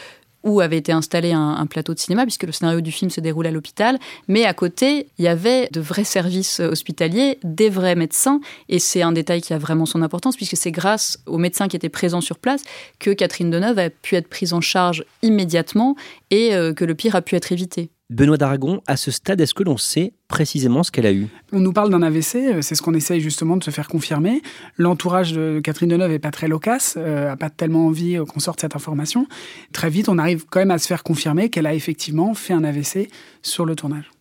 où 0.44 0.60
avait 0.62 0.78
été 0.78 0.92
installé 0.92 1.32
un, 1.32 1.66
plateau 1.66 1.94
de 1.94 2.00
cinéma, 2.00 2.24
puisque 2.24 2.44
le 2.44 2.52
scénario 2.52 2.82
du 2.82 2.92
film 2.92 3.10
se 3.10 3.22
déroule 3.22 3.48
à 3.48 3.52
l'hôpital. 3.52 3.98
Mais 4.28 4.46
à 4.46 4.54
côté, 4.54 5.08
il 5.18 5.26
y 5.26 5.28
avait 5.28 5.70
de 5.72 5.80
vrais 5.80 6.04
services 6.04 6.60
hospitaliers, 6.60 7.40
des 7.44 7.70
vrais 7.70 7.96
médecins. 7.96 8.42
Et 8.70 8.80
c'est 8.80 9.02
un 9.02 9.12
détail 9.14 9.42
qui 9.42 9.54
a 9.54 9.58
vraiment 9.58 9.86
son 9.86 10.02
importance, 10.02 10.36
puisque 10.36 10.58
c'est 10.58 10.72
grâce 10.72 11.20
aux 11.26 11.38
médecins 11.38 11.68
qui 11.68 11.76
étaient 11.76 11.90
présents 11.90 12.22
sur 12.22 12.38
place 12.38 12.64
que 13.00 13.12
Catherine 13.12 13.50
Deneuve 13.50 13.80
a 13.80 13.90
pu 13.90 14.16
être 14.16 14.28
prise 14.28 14.54
en 14.54 14.62
charge 14.62 15.06
immédiatement 15.22 15.96
et 16.30 16.54
euh, 16.54 16.74
que 16.74 16.84
le 16.84 16.96
pire 16.96 17.16
a 17.16 17.22
pu 17.22 17.36
être 17.36 17.52
évité. 17.52 17.90
Benoît 18.10 18.38
d'Aragon, 18.38 18.82
à 18.86 18.98
ce 18.98 19.12
stade, 19.12 19.40
est-ce 19.40 19.54
que 19.54 19.64
l'on 19.64 19.78
sait 19.78 20.14
précisément 20.28 20.84
ce 20.84 20.92
qu'elle 20.92 21.06
a 21.06 21.14
eu? 21.14 21.28
On 21.52 21.60
nous 21.60 21.72
parle 21.72 21.90
d'un 21.90 22.02
AVC, 22.02 22.36
euh, 22.36 22.62
c'est 22.62 22.76
ce 22.76 22.82
qu'on 22.82 22.94
essaye 22.94 23.22
justement 23.22 23.56
de 23.56 23.64
se 23.64 23.72
faire 23.72 23.88
confirmer. 23.88 24.42
L'entourage 24.78 25.34
de 25.34 25.62
Catherine 25.64 25.90
Deneuve 25.90 26.12
n'est 26.12 26.20
pas 26.20 26.32
très 26.32 26.48
loquace, 26.48 26.96
euh, 26.98 27.36
pas 27.36 27.50
tellement 27.50 27.88
envie 27.88 28.18
euh, 28.18 28.26
qu'on 28.26 28.40
sorte 28.40 28.60
cette 28.60 28.76
information. 28.76 29.26
Très 29.72 29.90
vite, 29.90 30.10
on 30.10 30.18
arrive 30.18 30.46
quand 30.50 30.60
même 30.60 30.72
à 30.72 30.80
se 30.80 30.88
faire 30.88 31.04
confirmer 31.04 31.50
qu'elle 31.50 31.66
a 31.66 31.74
effectivement 31.74 32.34
fait 32.34 32.54
un 32.54 32.64
AVC 32.64 33.10
sur 33.42 33.66
le 33.66 33.76
tournage. 33.76 34.13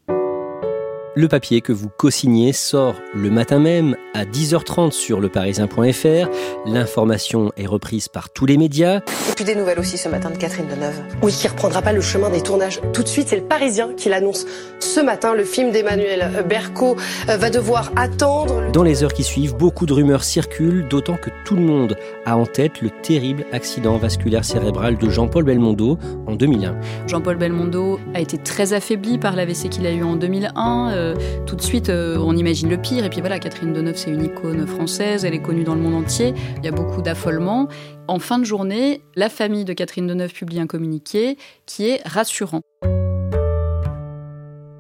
Le 1.15 1.29
papier 1.29 1.61
que 1.61 1.75
vous 1.75 1.91
co-signez 1.91 2.55
sort 2.55 2.95
le 3.15 3.29
matin 3.29 3.59
même 3.59 3.97
à 4.15 4.25
10h30 4.25 4.93
sur 4.93 5.21
leparisien.fr. 5.21 6.31
L'information 6.65 7.53
est 7.59 7.67
reprise 7.67 8.09
par 8.09 8.31
tous 8.31 8.47
les 8.47 8.57
médias. 8.57 9.01
Et 9.01 9.35
puis 9.37 9.45
des 9.45 9.55
nouvelles 9.55 9.79
aussi 9.79 9.99
ce 9.99 10.09
matin 10.09 10.31
de 10.31 10.39
Catherine 10.39 10.67
Deneuve. 10.69 11.03
Oui, 11.23 11.31
qui 11.31 11.47
reprendra 11.49 11.83
pas 11.83 11.93
le 11.93 12.01
chemin 12.01 12.31
des 12.31 12.41
tournages 12.41 12.81
tout 12.95 13.03
de 13.03 13.09
suite. 13.09 13.29
C'est 13.29 13.37
le 13.37 13.43
Parisien 13.43 13.91
qui 13.95 14.09
l'annonce 14.09 14.47
ce 14.81 15.01
matin. 15.01 15.35
Le 15.35 15.45
film 15.45 15.71
d'Emmanuel 15.71 16.47
Berco 16.49 16.97
euh, 17.29 17.37
va 17.37 17.51
devoir 17.51 17.93
attendre. 17.97 18.71
Dans 18.73 18.83
les 18.83 19.05
heures 19.05 19.13
qui 19.13 19.25
suivent, 19.25 19.55
beaucoup 19.55 19.85
de 19.85 19.93
rumeurs 19.93 20.25
circulent, 20.25 20.89
d'autant 20.89 21.19
que 21.19 21.29
tout 21.45 21.57
le 21.57 21.63
monde 21.63 21.95
a 22.25 22.39
en 22.39 22.47
tête 22.47 22.81
le 22.81 22.89
terrible 22.89 23.45
accident 23.53 23.99
vasculaire 23.99 24.47
cérébral 24.47 24.97
de 24.97 25.11
Jean-Paul 25.11 25.45
Belmondo 25.45 25.99
en 26.27 26.37
2001. 26.37 26.75
Jean-Paul 27.07 27.37
Belmondo 27.37 28.01
a 28.15 28.21
été 28.21 28.39
très 28.39 28.73
affaibli 28.73 29.19
par 29.19 29.37
l'AVC 29.37 29.69
qu'il 29.69 29.87
a 29.87 29.93
eu 29.93 30.05
en 30.05 30.17
2001. 30.17 31.02
Euh, 31.03 31.15
tout 31.47 31.57
de 31.57 31.63
suite, 31.63 31.89
euh, 31.89 32.17
on 32.19 32.37
imagine 32.37 32.69
le 32.71 32.77
pire. 32.81 33.05
Et 33.05 33.11
puis 33.11 33.21
voilà, 33.21 33.39
Catherine 33.39 33.73
Deneuve, 33.73 33.97
c'est 33.97 34.11
une 34.11 34.25
icône 34.25 34.67
française, 34.67 35.25
elle 35.25 35.35
est 35.35 35.43
connue 35.43 35.65
dans 35.65 35.75
le 35.75 35.81
monde 35.81 35.95
entier. 35.95 36.35
Il 36.59 36.65
y 36.65 36.69
a 36.69 36.73
beaucoup 36.73 37.03
d'affolement. 37.03 37.69
En 38.09 38.19
fin 38.19 38.39
de 38.39 38.45
journée, 38.45 39.03
la 39.17 39.29
famille 39.29 39.65
de 39.65 39.73
Catherine 39.73 40.07
Deneuve 40.07 40.33
publie 40.33 40.61
un 40.61 40.67
communiqué 40.67 41.37
qui 41.67 41.89
est 41.89 42.07
rassurant. 42.07 42.63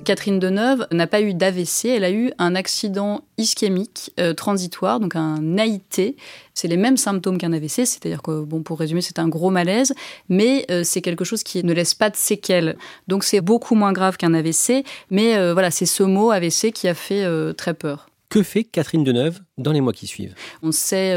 Catherine 0.04 0.40
Deneuve 0.40 0.86
n'a 0.90 1.06
pas 1.06 1.20
eu 1.20 1.32
d'AVC, 1.32 1.86
elle 1.86 2.04
a 2.04 2.10
eu 2.10 2.32
un 2.38 2.56
accident 2.56 3.22
ischémique 3.38 4.12
euh, 4.18 4.34
transitoire, 4.34 4.98
donc 4.98 5.14
un 5.14 5.56
AIT. 5.56 6.16
C'est 6.54 6.68
les 6.68 6.76
mêmes 6.76 6.96
symptômes 6.96 7.38
qu'un 7.38 7.52
AVC, 7.52 7.86
c'est-à-dire 7.86 8.20
que, 8.20 8.42
bon, 8.42 8.62
pour 8.62 8.80
résumer, 8.80 9.00
c'est 9.00 9.20
un 9.20 9.28
gros 9.28 9.50
malaise, 9.50 9.94
mais 10.28 10.66
euh, 10.70 10.82
c'est 10.84 11.02
quelque 11.02 11.24
chose 11.24 11.44
qui 11.44 11.62
ne 11.62 11.72
laisse 11.72 11.94
pas 11.94 12.10
de 12.10 12.16
séquelles. 12.16 12.76
Donc 13.06 13.22
c'est 13.22 13.40
beaucoup 13.40 13.76
moins 13.76 13.92
grave 13.92 14.16
qu'un 14.16 14.34
AVC, 14.34 14.84
mais 15.10 15.36
euh, 15.36 15.52
voilà, 15.52 15.70
c'est 15.70 15.86
ce 15.86 16.02
mot 16.02 16.32
AVC 16.32 16.72
qui 16.72 16.88
a 16.88 16.94
fait 16.94 17.24
très 17.54 17.74
peur. 17.74 18.08
Que 18.28 18.42
fait 18.42 18.64
Catherine 18.64 19.04
Deneuve 19.04 19.40
dans 19.58 19.72
les 19.72 19.82
mois 19.82 19.92
qui 19.92 20.06
suivent? 20.06 20.34
On 20.62 20.72
sait 20.72 21.14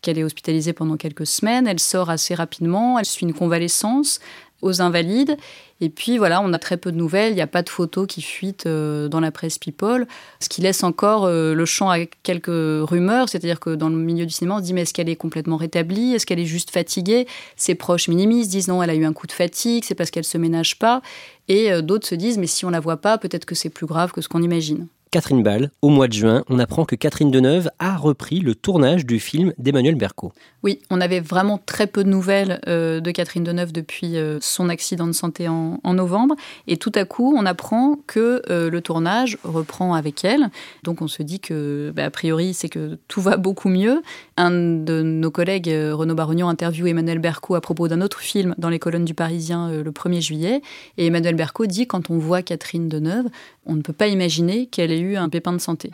qu'elle 0.00 0.18
est 0.18 0.24
hospitalisée 0.24 0.72
pendant 0.72 0.96
quelques 0.96 1.26
semaines, 1.26 1.66
elle 1.66 1.78
sort 1.78 2.08
assez 2.08 2.34
rapidement, 2.34 2.98
elle 2.98 3.04
suit 3.04 3.26
une 3.26 3.34
convalescence 3.34 4.20
aux 4.62 4.80
invalides. 4.80 5.36
Et 5.80 5.90
puis 5.90 6.18
voilà, 6.18 6.40
on 6.42 6.52
a 6.52 6.58
très 6.58 6.76
peu 6.76 6.90
de 6.90 6.96
nouvelles, 6.96 7.32
il 7.32 7.36
n'y 7.36 7.40
a 7.40 7.46
pas 7.46 7.62
de 7.62 7.68
photos 7.68 8.06
qui 8.08 8.20
fuitent 8.20 8.66
euh, 8.66 9.06
dans 9.06 9.20
la 9.20 9.30
presse 9.30 9.58
People, 9.58 10.06
ce 10.40 10.48
qui 10.48 10.60
laisse 10.60 10.82
encore 10.82 11.24
euh, 11.24 11.54
le 11.54 11.64
champ 11.66 11.88
à 11.88 12.04
quelques 12.24 12.46
rumeurs, 12.48 13.28
c'est-à-dire 13.28 13.60
que 13.60 13.76
dans 13.76 13.88
le 13.88 13.96
milieu 13.96 14.26
du 14.26 14.32
cinéma, 14.32 14.56
on 14.56 14.58
se 14.58 14.64
dit 14.64 14.74
mais 14.74 14.82
est-ce 14.82 14.92
qu'elle 14.92 15.08
est 15.08 15.16
complètement 15.16 15.56
rétablie? 15.56 16.14
Est-ce 16.14 16.26
qu'elle 16.26 16.40
est 16.40 16.46
juste 16.46 16.70
fatiguée? 16.70 17.28
Ses 17.56 17.76
proches 17.76 18.08
minimisent, 18.08 18.48
disent 18.48 18.68
non, 18.68 18.82
elle 18.82 18.90
a 18.90 18.94
eu 18.94 19.04
un 19.04 19.12
coup 19.12 19.28
de 19.28 19.32
fatigue, 19.32 19.84
c'est 19.86 19.94
parce 19.94 20.10
qu'elle 20.10 20.24
se 20.24 20.38
ménage 20.38 20.78
pas. 20.78 21.00
Et 21.46 21.70
euh, 21.70 21.80
d'autres 21.80 22.08
se 22.08 22.16
disent 22.16 22.38
mais 22.38 22.48
si 22.48 22.64
on 22.64 22.70
la 22.70 22.80
voit 22.80 22.96
pas, 22.96 23.18
peut-être 23.18 23.44
que 23.44 23.54
c'est 23.54 23.70
plus 23.70 23.86
grave 23.86 24.10
que 24.10 24.20
ce 24.20 24.28
qu'on 24.28 24.42
imagine. 24.42 24.88
Catherine 25.10 25.42
Ball, 25.42 25.70
au 25.82 25.88
mois 25.88 26.08
de 26.08 26.12
juin, 26.12 26.44
on 26.48 26.58
apprend 26.58 26.84
que 26.84 26.94
Catherine 26.94 27.30
Deneuve 27.30 27.70
a 27.78 27.96
repris 27.96 28.40
le 28.40 28.54
tournage 28.54 29.06
du 29.06 29.18
film 29.18 29.52
d'Emmanuel 29.58 29.94
Berco. 29.94 30.32
Oui, 30.62 30.80
on 30.90 31.00
avait 31.00 31.20
vraiment 31.20 31.58
très 31.64 31.86
peu 31.86 32.04
de 32.04 32.08
nouvelles 32.08 32.60
euh, 32.66 33.00
de 33.00 33.10
Catherine 33.10 33.44
Deneuve 33.44 33.72
depuis 33.72 34.16
euh, 34.16 34.38
son 34.40 34.68
accident 34.68 35.06
de 35.06 35.12
santé 35.12 35.48
en, 35.48 35.78
novembre. 35.94 36.34
Et 36.66 36.76
tout 36.76 36.92
à 36.94 37.04
coup, 37.04 37.34
on 37.36 37.46
apprend 37.46 37.96
que 38.06 38.42
euh, 38.50 38.70
le 38.70 38.80
tournage 38.80 39.38
reprend 39.44 39.94
avec 39.94 40.24
elle. 40.24 40.50
Donc 40.82 41.00
on 41.00 41.08
se 41.08 41.22
dit 41.22 41.40
que, 41.40 41.92
bah, 41.94 42.04
a 42.04 42.10
priori, 42.10 42.54
c'est 42.54 42.68
que 42.68 42.98
tout 43.08 43.20
va 43.20 43.36
beaucoup 43.36 43.68
mieux. 43.68 44.02
Un 44.36 44.50
de 44.50 45.02
nos 45.02 45.30
collègues, 45.30 45.68
Renaud 45.68 46.14
Barognon, 46.14 46.48
interviewe 46.48 46.88
Emmanuel 46.88 47.18
Berco 47.18 47.54
à 47.54 47.60
propos 47.60 47.88
d'un 47.88 48.00
autre 48.00 48.20
film 48.20 48.54
dans 48.58 48.68
les 48.68 48.78
colonnes 48.78 49.04
du 49.04 49.14
Parisien 49.14 49.70
le 49.70 49.90
1er 49.90 50.20
juillet. 50.20 50.62
Et 50.98 51.06
Emmanuel 51.06 51.34
Berco 51.34 51.66
dit, 51.66 51.86
quand 51.86 52.10
on 52.10 52.18
voit 52.18 52.42
Catherine 52.42 52.88
Deneuve, 52.88 53.26
on 53.66 53.74
ne 53.74 53.82
peut 53.82 53.92
pas 53.92 54.08
imaginer 54.08 54.66
qu'elle 54.66 54.90
eu 55.00 55.16
un 55.16 55.28
pépin 55.28 55.52
de 55.52 55.58
santé. 55.58 55.90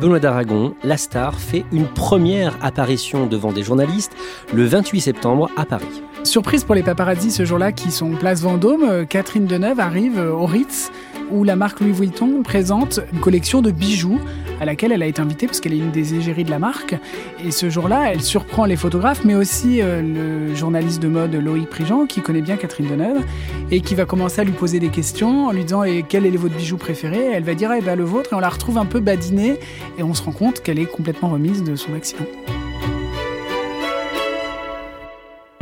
Benoît 0.00 0.20
d'Aragon, 0.20 0.74
la 0.82 0.96
star, 0.96 1.34
fait 1.38 1.64
une 1.72 1.86
première 1.86 2.56
apparition 2.62 3.26
devant 3.26 3.52
des 3.52 3.62
journalistes 3.62 4.12
le 4.52 4.64
28 4.64 5.00
septembre 5.00 5.50
à 5.56 5.64
Paris. 5.64 6.02
Surprise 6.24 6.64
pour 6.64 6.74
les 6.74 6.82
paparazzis 6.82 7.30
ce 7.30 7.44
jour-là 7.44 7.70
qui 7.70 7.90
sont 7.90 8.10
place 8.12 8.40
Vendôme, 8.40 8.82
euh, 8.82 9.04
Catherine 9.04 9.44
Deneuve 9.44 9.78
arrive 9.78 10.18
euh, 10.18 10.32
au 10.32 10.46
Ritz 10.46 10.90
où 11.30 11.44
la 11.44 11.54
marque 11.54 11.80
Louis 11.80 11.92
Vuitton 11.92 12.42
présente 12.42 13.00
une 13.12 13.20
collection 13.20 13.62
de 13.62 13.70
bijoux 13.70 14.18
à 14.60 14.64
laquelle 14.64 14.92
elle 14.92 15.02
a 15.02 15.06
été 15.06 15.20
invitée 15.20 15.46
parce 15.46 15.60
qu'elle 15.60 15.74
est 15.74 15.78
une 15.78 15.90
des 15.90 16.14
égéries 16.14 16.44
de 16.44 16.50
la 16.50 16.58
marque. 16.58 16.96
Et 17.44 17.50
ce 17.50 17.68
jour-là, 17.68 18.12
elle 18.12 18.22
surprend 18.22 18.64
les 18.64 18.76
photographes, 18.76 19.24
mais 19.24 19.34
aussi 19.34 19.80
euh, 19.80 20.00
le 20.48 20.54
journaliste 20.54 21.02
de 21.02 21.08
mode 21.08 21.34
Loïc 21.34 21.68
Prigent, 21.68 22.06
qui 22.06 22.20
connaît 22.20 22.42
bien 22.42 22.56
Catherine 22.56 22.88
Deneuve, 22.88 23.22
et 23.70 23.80
qui 23.80 23.94
va 23.94 24.06
commencer 24.06 24.40
à 24.40 24.44
lui 24.44 24.52
poser 24.52 24.80
des 24.80 24.88
questions 24.88 25.48
en 25.48 25.52
lui 25.52 25.64
disant 25.64 25.82
quel 26.08 26.24
est 26.26 26.30
votre 26.30 26.56
bijou 26.56 26.78
préféré? 26.78 27.30
Elle 27.32 27.44
va 27.44 27.54
dire 27.54 27.70
eh 27.72 27.80
ben, 27.80 27.96
le 27.96 28.04
vôtre, 28.04 28.32
et 28.32 28.36
on 28.36 28.40
la 28.40 28.48
retrouve 28.48 28.78
un 28.78 28.86
peu 28.86 29.00
badinée, 29.00 29.58
et 29.98 30.02
on 30.02 30.14
se 30.14 30.22
rend 30.22 30.32
compte 30.32 30.62
qu'elle 30.62 30.78
est 30.78 30.90
complètement 30.90 31.28
remise 31.28 31.62
de 31.64 31.76
son 31.76 31.94
accident. 31.94 32.24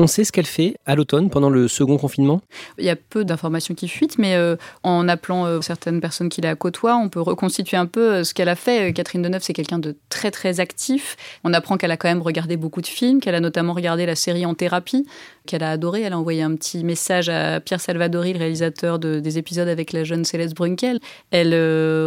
On 0.02 0.09
sait 0.09 0.25
ce 0.25 0.32
qu'elle 0.32 0.47
fait 0.47 0.75
à 0.85 0.97
l'automne 0.97 1.30
pendant 1.30 1.49
le 1.49 1.68
second 1.68 1.97
confinement? 1.97 2.40
Il 2.76 2.85
y 2.85 2.90
a 2.90 2.97
peu 2.97 3.25
d'informations 3.25 3.73
qui 3.73 3.87
fuitent, 3.87 4.18
mais 4.18 4.35
euh, 4.35 4.56
en 4.82 5.09
appelant 5.09 5.47
euh, 5.47 5.61
certaines 5.61 6.00
personnes 6.00 6.28
qui 6.28 6.40
la 6.40 6.56
côtoient, 6.56 6.97
on 6.97 7.09
peut 7.09 7.21
reconstituer 7.21 7.76
un 7.76 7.87
peu 7.87 8.14
euh, 8.14 8.25
ce 8.25 8.35
qu'elle 8.35 8.49
a 8.49 8.56
fait. 8.56 8.92
Catherine 8.92 9.23
Deneuve, 9.23 9.44
c'est 9.44 9.52
quelqu'un 9.52 9.78
de 9.78 9.94
très 10.09 10.32
très 10.32 10.59
actif. 10.59 11.16
On 11.44 11.54
apprend 11.54 11.76
qu'elle 11.76 11.92
a 11.92 11.97
quand 11.97 12.09
même 12.09 12.21
regardé 12.21 12.56
beaucoup 12.56 12.80
de 12.80 12.88
films, 12.88 13.21
qu'elle 13.21 13.37
a 13.37 13.40
notamment 13.40 13.75
regardé 13.75 14.04
la 14.04 14.16
série 14.16 14.44
En 14.44 14.54
thérapie, 14.54 15.06
qu'elle 15.46 15.62
a 15.62 15.70
adoré. 15.70 16.02
Elle 16.02 16.12
a 16.12 16.18
envoyé 16.18 16.42
un 16.42 16.54
petit 16.54 16.84
message 16.84 17.28
à 17.28 17.61
Pierre 17.61 17.80
Salvadori, 17.80 18.32
le 18.32 18.38
réalisateur 18.38 18.99
des 18.99 19.38
épisodes 19.38 19.68
avec 19.68 19.92
la 19.92 20.04
jeune 20.04 20.25
Céleste 20.25 20.54
Brunkel. 20.54 21.00
Elle 21.30 21.54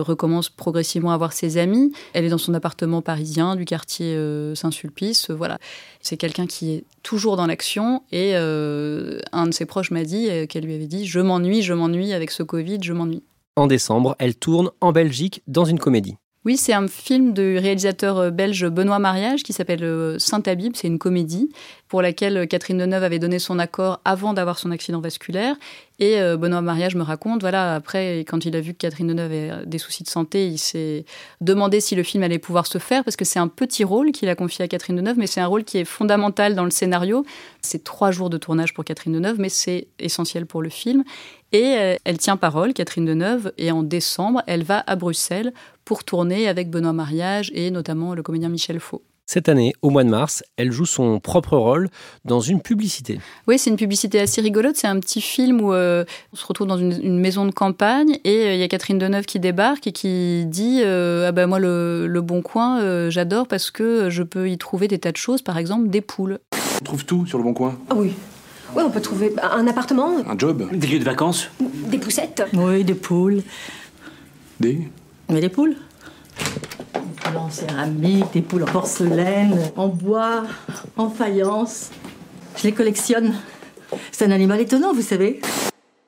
recommence 0.02 0.50
progressivement 0.50 1.12
à 1.12 1.18
voir 1.18 1.34
ses 1.34 1.58
amis. 1.58 1.92
Elle 2.14 2.26
est 2.26 2.30
dans 2.30 2.38
son 2.38 2.54
appartement 2.54 3.02
parisien 3.02 3.56
du 3.56 3.66
quartier 3.66 4.18
Saint-Sulpice. 4.56 5.30
voilà. 5.32 5.60
C'est 6.06 6.18
quelqu'un 6.18 6.46
qui 6.46 6.72
est 6.72 6.84
toujours 7.02 7.36
dans 7.36 7.48
l'action 7.48 8.04
et 8.12 8.34
euh, 8.36 9.20
un 9.32 9.48
de 9.48 9.54
ses 9.54 9.66
proches 9.66 9.90
m'a 9.92 10.04
dit 10.04 10.30
euh, 10.30 10.46
qu'elle 10.46 10.64
lui 10.64 10.76
avait 10.76 10.86
dit 10.86 11.08
je 11.08 11.20
m'ennuie, 11.20 11.62
je 11.64 11.74
m'ennuie 11.74 12.14
avec 12.14 12.30
ce 12.30 12.44
Covid, 12.44 12.78
je 12.82 12.94
m'ennuie. 12.94 13.24
En 13.56 13.66
décembre, 13.68 14.16
elle 14.20 14.36
tourne 14.36 14.70
en 14.82 14.92
Belgique 14.92 15.42
dans 15.48 15.66
une 15.66 15.80
comédie. 15.80 16.16
Oui, 16.44 16.58
c'est 16.58 16.74
un 16.74 16.88
film 16.88 17.34
du 17.34 17.58
réalisateur 17.58 18.18
euh, 18.18 18.30
belge 18.30 18.68
Benoît 18.68 19.00
Mariage 19.00 19.42
qui 19.42 19.52
s'appelle 19.52 20.16
Saint-Habib. 20.20 20.74
C'est 20.76 20.88
une 20.88 21.00
comédie 21.00 21.50
pour 21.96 22.02
laquelle 22.02 22.46
Catherine 22.50 22.78
Deneuve 22.78 23.06
avait 23.06 23.20
donné 23.20 23.40
son 23.40 23.58
accord 23.58 24.02
avant 24.04 24.34
d'avoir 24.34 24.60
son 24.60 24.70
accident 24.72 25.00
vasculaire. 25.00 25.56
Et 26.00 26.20
euh, 26.20 26.36
Benoît 26.36 26.60
Mariage 26.60 26.94
me 26.96 27.04
raconte, 27.04 27.40
voilà, 27.40 27.74
après, 27.74 28.26
quand 28.28 28.44
il 28.44 28.54
a 28.58 28.60
vu 28.60 28.74
que 28.74 28.80
Catherine 28.80 29.08
Deneuve 29.08 29.32
avait 29.32 29.66
des 29.66 29.78
soucis 29.78 30.04
de 30.04 30.10
santé, 30.10 30.46
il 30.46 30.58
s'est 30.58 31.06
demandé 31.40 31.80
si 31.80 31.96
le 31.96 32.04
film 32.04 32.22
allait 32.24 32.38
pouvoir 32.38 32.68
se 32.68 32.80
faire, 32.80 33.06
parce 33.06 33.16
que 33.16 33.24
c'est 33.24 33.40
un 33.40 33.48
petit 33.48 33.86
rôle 33.86 34.12
qu'il 34.12 34.28
a 34.28 34.36
confié 34.36 34.66
à 34.66 34.68
Catherine 34.68 34.98
Deneuve, 34.98 35.18
mais 35.18 35.26
c'est 35.26 35.40
un 35.40 35.48
rôle 35.48 35.64
qui 35.64 35.78
est 35.78 35.86
fondamental 35.86 36.54
dans 36.54 36.66
le 36.66 36.70
scénario. 36.70 37.26
C'est 37.62 37.86
trois 37.86 38.12
jours 38.12 38.30
de 38.30 38.38
tournage 38.38 38.74
pour 38.74 38.84
Catherine 38.84 39.14
Deneuve, 39.14 39.40
mais 39.40 39.48
c'est 39.48 39.88
essentiel 39.98 40.46
pour 40.46 40.62
le 40.62 40.68
film. 40.68 41.06
Et 41.54 41.78
euh, 41.78 41.96
elle 42.04 42.18
tient 42.18 42.36
parole, 42.36 42.74
Catherine 42.74 43.06
Deneuve, 43.06 43.54
et 43.58 43.72
en 43.72 43.84
décembre, 43.84 44.44
elle 44.48 44.64
va 44.64 44.84
à 44.86 44.98
Bruxelles 44.98 45.54
pour 45.86 46.04
tourner 46.04 46.50
avec 46.50 46.70
Benoît 46.70 46.92
Mariage 46.92 47.54
et 47.56 47.72
notamment 47.72 48.16
le 48.16 48.22
comédien 48.22 48.50
Michel 48.50 48.82
Faux. 48.82 49.02
Cette 49.28 49.50
année, 49.50 49.74
au 49.82 49.90
mois 49.90 50.04
de 50.04 50.10
mars, 50.10 50.44
elle 50.56 50.72
joue 50.72 50.86
son 50.86 51.20
propre 51.20 51.58
rôle 51.58 51.90
dans 52.26 52.42
une 52.42 52.62
publicité. 52.62 53.20
Oui, 53.48 53.58
c'est 53.58 53.72
une 53.72 53.76
publicité 53.76 54.20
assez 54.20 54.40
rigolote. 54.40 54.76
C'est 54.76 54.88
un 54.88 55.00
petit 55.00 55.20
film 55.20 55.62
où 55.62 55.74
euh, 55.74 56.06
on 56.32 56.36
se 56.36 56.46
retrouve 56.46 56.68
dans 56.68 56.78
une, 56.78 57.20
maison 57.20 57.46
de 57.46 57.52
campagne 57.52 58.20
et 58.24 58.46
euh, 58.46 58.54
il 58.54 58.60
y 58.60 58.64
a 58.64 58.68
Catherine 58.68 59.00
Deneuve 59.00 59.26
qui 59.26 59.40
débarque 59.40 59.88
et 59.88 59.92
qui 59.92 60.46
dit 60.46 60.82
euh, 60.84 61.28
Ah 61.28 61.32
ben 61.32 61.48
moi, 61.48 61.58
le, 61.58 62.22
Bon 62.22 62.44
Coin, 62.44 63.10
j'adore 63.10 63.48
parce 63.48 63.72
que 63.72 64.12
je 64.12 64.22
peux 64.22 64.48
y 64.48 64.60
trouver 64.60 64.88
des 64.88 65.00
tas 65.00 65.12
de 65.12 65.18
choses, 65.18 65.42
par 65.42 65.58
exemple 65.58 65.90
des 65.90 66.02
poules. 66.02 66.38
On 66.82 66.84
trouve 66.84 67.06
tout 67.06 67.26
sur 67.26 67.40
le 67.40 67.44
Bon 67.44 67.54
Coin 67.54 67.80
Ah 67.90 67.96
oui. 67.96 68.14
Oui, 68.76 68.84
on 68.86 68.92
peut 68.92 69.02
trouver 69.02 69.34
un 69.42 69.66
appartement. 69.66 70.18
Un 70.28 70.38
job. 70.38 70.68
Des 70.72 70.86
lieux 70.86 71.00
de 71.00 71.04
vacances. 71.04 71.50
Des 71.60 71.98
poussettes. 71.98 72.44
Oui, 72.54 72.84
des 72.84 72.94
poules. 72.94 73.42
Des 74.60 74.88
Mais 75.30 75.42
des 75.42 75.50
poules 75.50 75.76
en 77.38 77.50
céramique, 77.50 78.26
des 78.34 78.42
poules 78.42 78.64
en 78.64 78.68
porcelaine, 78.68 79.58
en 79.76 79.88
bois, 79.88 80.44
en 80.98 81.10
faïence. 81.10 81.92
Je 82.58 82.64
les 82.64 82.72
collectionne. 82.72 83.34
C'est 84.12 84.26
un 84.26 84.32
animal 84.32 84.62
étonnant, 84.62 84.94
vous 84.94 85.02
savez. 85.02 85.42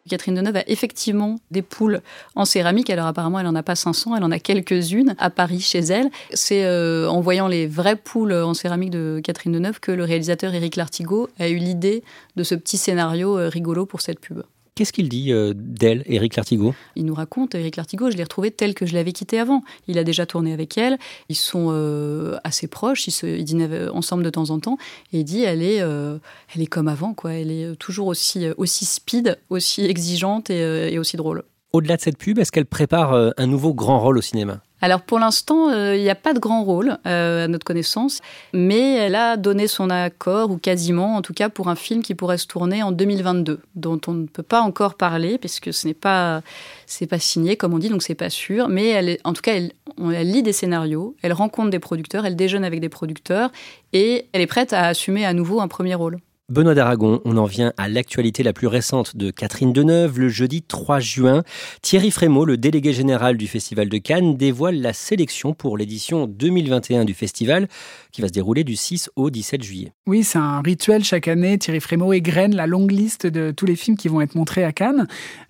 Catherine 0.08 0.36
Deneuve 0.36 0.58
a 0.58 0.70
effectivement 0.70 1.36
des 1.52 1.62
poules 1.62 2.02
en 2.36 2.46
céramique. 2.46 2.90
Alors 2.90 3.08
apparemment, 3.08 3.40
elle 3.40 3.46
n'en 3.46 3.56
a 3.56 3.64
pas 3.64 3.76
500, 3.76 4.16
elle 4.16 4.24
en 4.24 4.32
a 4.32 4.40
quelques-unes 4.40 5.16
à 5.20 5.30
Paris 5.30 5.60
chez 5.60 5.80
elle. 5.80 6.10
C'est 6.34 6.64
euh, 6.64 7.10
en 7.10 7.20
voyant 7.20 7.48
les 7.48 7.68
vraies 7.68 7.98
poules 7.98 8.34
en 8.34 8.54
céramique 8.54 8.92
de 8.92 9.20
Catherine 9.24 9.52
Deneuve 9.52 9.80
que 9.80 9.92
le 9.92 10.04
réalisateur 10.04 10.54
Éric 10.54 10.78
Lartigot 10.78 11.30
a 11.40 11.50
eu 11.50 11.58
l'idée 11.58 12.04
de 12.36 12.44
ce 12.44 12.56
petit 12.56 12.78
scénario 12.78 13.38
euh, 13.38 13.50
rigolo 13.50 13.86
pour 13.86 14.02
cette 14.02 14.20
pub. 14.20 14.44
Qu'est-ce 14.78 14.94
qu'il 14.94 15.10
dit 15.10 15.34
euh, 15.34 15.54
d'elle, 15.56 16.04
Éric 16.06 16.36
Lartigot? 16.36 16.76
Il 16.96 17.06
nous 17.06 17.16
raconte, 17.16 17.56
Éric 17.56 17.78
Lartigot, 17.78 18.12
je 18.12 18.16
l'ai 18.16 18.22
retrouvé 18.22 18.52
tel 18.52 18.76
que 18.76 18.86
je 18.86 18.94
l'avais 18.94 19.12
quitté 19.12 19.40
avant. 19.40 19.64
Il 19.88 19.98
a 19.98 20.04
déjà 20.04 20.28
tourné 20.28 20.54
avec 20.54 20.78
elle, 20.78 21.00
ils 21.30 21.36
sont 21.36 21.70
euh, 21.72 22.38
assez 22.44 22.68
proches, 22.68 23.08
ils, 23.08 23.12
se, 23.12 23.26
ils, 23.26 23.44
dînent 23.44 23.90
ensemble 23.92 24.22
de 24.22 24.30
temps 24.30 24.52
en 24.52 24.60
temps, 24.60 24.78
et 25.14 25.22
il 25.22 25.24
dit, 25.24 25.42
elle 25.42 25.64
est, 25.64 25.82
euh, 25.82 26.20
elle 26.54 26.62
est 26.62 26.68
comme 26.68 26.90
avant, 26.90 27.16
quoi. 27.16 27.34
elle 27.34 27.50
est 27.50 27.76
toujours 27.78 28.06
aussi, 28.06 28.46
aussi 28.58 28.86
speed, 28.86 29.40
aussi 29.50 29.84
exigeante 29.84 30.52
et, 30.52 30.94
et 30.94 31.00
aussi 31.00 31.18
drôle. 31.18 31.42
au-delà 31.74 31.98
de 31.98 32.02
cette 32.02 32.20
pub, 32.20 32.38
est-ce 32.38 32.52
qu'elle 32.52 32.68
prépare 32.68 33.34
un 33.36 33.48
nouveau 33.48 33.74
grand 33.74 34.00
rôle 34.00 34.20
au 34.20 34.22
cinéma? 34.22 34.62
Alors 34.82 35.02
pour 35.02 35.20
l'instant, 35.20 35.70
euh, 35.70 35.96
il 35.96 36.04
n'y 36.04 36.10
a 36.10 36.16
pas 36.16 36.34
de 36.34 36.40
grand 36.40 36.64
rôle 36.64 36.98
euh, 37.08 37.46
à 37.46 37.48
notre 37.48 37.66
connaissance, 37.66 38.22
mais 38.54 38.96
elle 38.96 39.16
a 39.16 39.36
donné 39.38 39.68
son 39.68 39.90
accord, 39.90 40.52
ou 40.52 40.58
quasiment 40.58 41.16
en 41.16 41.22
tout 41.22 41.34
cas, 41.34 41.50
pour 41.50 41.68
un 41.68 41.76
film 41.76 42.04
qui 42.04 42.14
pourrait 42.14 42.38
se 42.38 42.48
tourner 42.48 42.84
en 42.84 42.92
2022, 42.92 43.60
dont 43.76 44.00
on 44.08 44.14
ne 44.14 44.28
peut 44.28 44.44
pas 44.44 44.62
encore 44.62 44.96
parler, 44.96 45.38
puisque 45.38 45.74
ce 45.74 45.88
n'est 45.88 45.94
pas, 45.94 46.42
c'est 46.86 47.08
pas 47.08 47.20
signé, 47.20 47.58
comme 47.58 47.74
on 47.74 47.80
dit, 47.80 47.90
donc 47.90 48.04
c'est 48.04 48.16
pas 48.16 48.30
sûr, 48.30 48.68
mais 48.70 48.88
elle 48.90 49.10
est, 49.10 49.20
en 49.24 49.34
tout 49.34 49.42
cas, 49.42 49.54
elle, 49.56 49.72
lit 49.98 50.44
des 50.44 50.54
scénarios, 50.54 51.16
elle 51.24 51.34
rencontre 51.34 51.72
des 51.72 51.80
producteurs, 51.80 52.26
elle 52.26 52.36
déjeune 52.36 52.64
avec 52.64 52.80
des 52.80 52.90
producteurs, 52.90 53.52
et 53.94 54.28
elle 54.32 54.42
est 54.42 54.48
prête 54.48 54.74
à 54.74 54.88
assumer 54.88 55.26
à 55.26 55.34
nouveau 55.34 55.60
un 55.60 55.68
premier 55.68 55.96
rôle. 55.96 56.20
Benoît 56.50 56.76
d'Aragon, 56.76 57.20
on 57.26 57.36
en 57.36 57.44
vient 57.44 57.74
à 57.76 57.90
l'actualité 57.90 58.42
la 58.42 58.54
plus 58.54 58.68
récente 58.68 59.18
de 59.18 59.32
Catherine 59.32 59.74
Deneuve. 59.74 60.18
Le 60.18 60.30
jeudi 60.30 60.62
3 60.62 61.02
juin, 61.02 61.44
Thierry 61.82 62.10
Frémaux, 62.10 62.46
le 62.46 62.56
délégué 62.56 62.94
général 62.94 63.36
du 63.36 63.48
Festival 63.48 63.90
de 63.90 63.98
Cannes, 63.98 64.38
dévoile 64.38 64.80
la 64.80 64.94
sélection 64.94 65.54
pour 65.54 65.78
l'édition 65.78 66.26
2021 66.26 67.04
du 67.04 67.14
festival 67.14 67.68
qui 68.14 68.22
va 68.22 68.30
se 68.30 68.34
dérouler 68.34 68.64
du 68.64 68.78
6 68.78 69.10
au 69.18 69.30
17 69.30 69.62
juillet. 69.62 69.92
Oui, 70.06 70.24
c'est 70.24 70.38
un 70.38 70.62
rituel 70.62 71.04
chaque 71.04 71.28
année. 71.28 71.58
Thierry 71.58 71.82
Frémaux 71.82 72.14
égrène 72.14 72.56
la 72.56 72.66
longue 72.66 72.92
liste 72.92 73.28
de 73.28 73.52
tous 73.52 73.66
les 73.66 73.76
films 73.76 73.98
qui 73.98 74.08
vont 74.08 74.22
être 74.22 74.36
montrés 74.36 74.64
à 74.64 74.72
Cannes. 74.72 75.06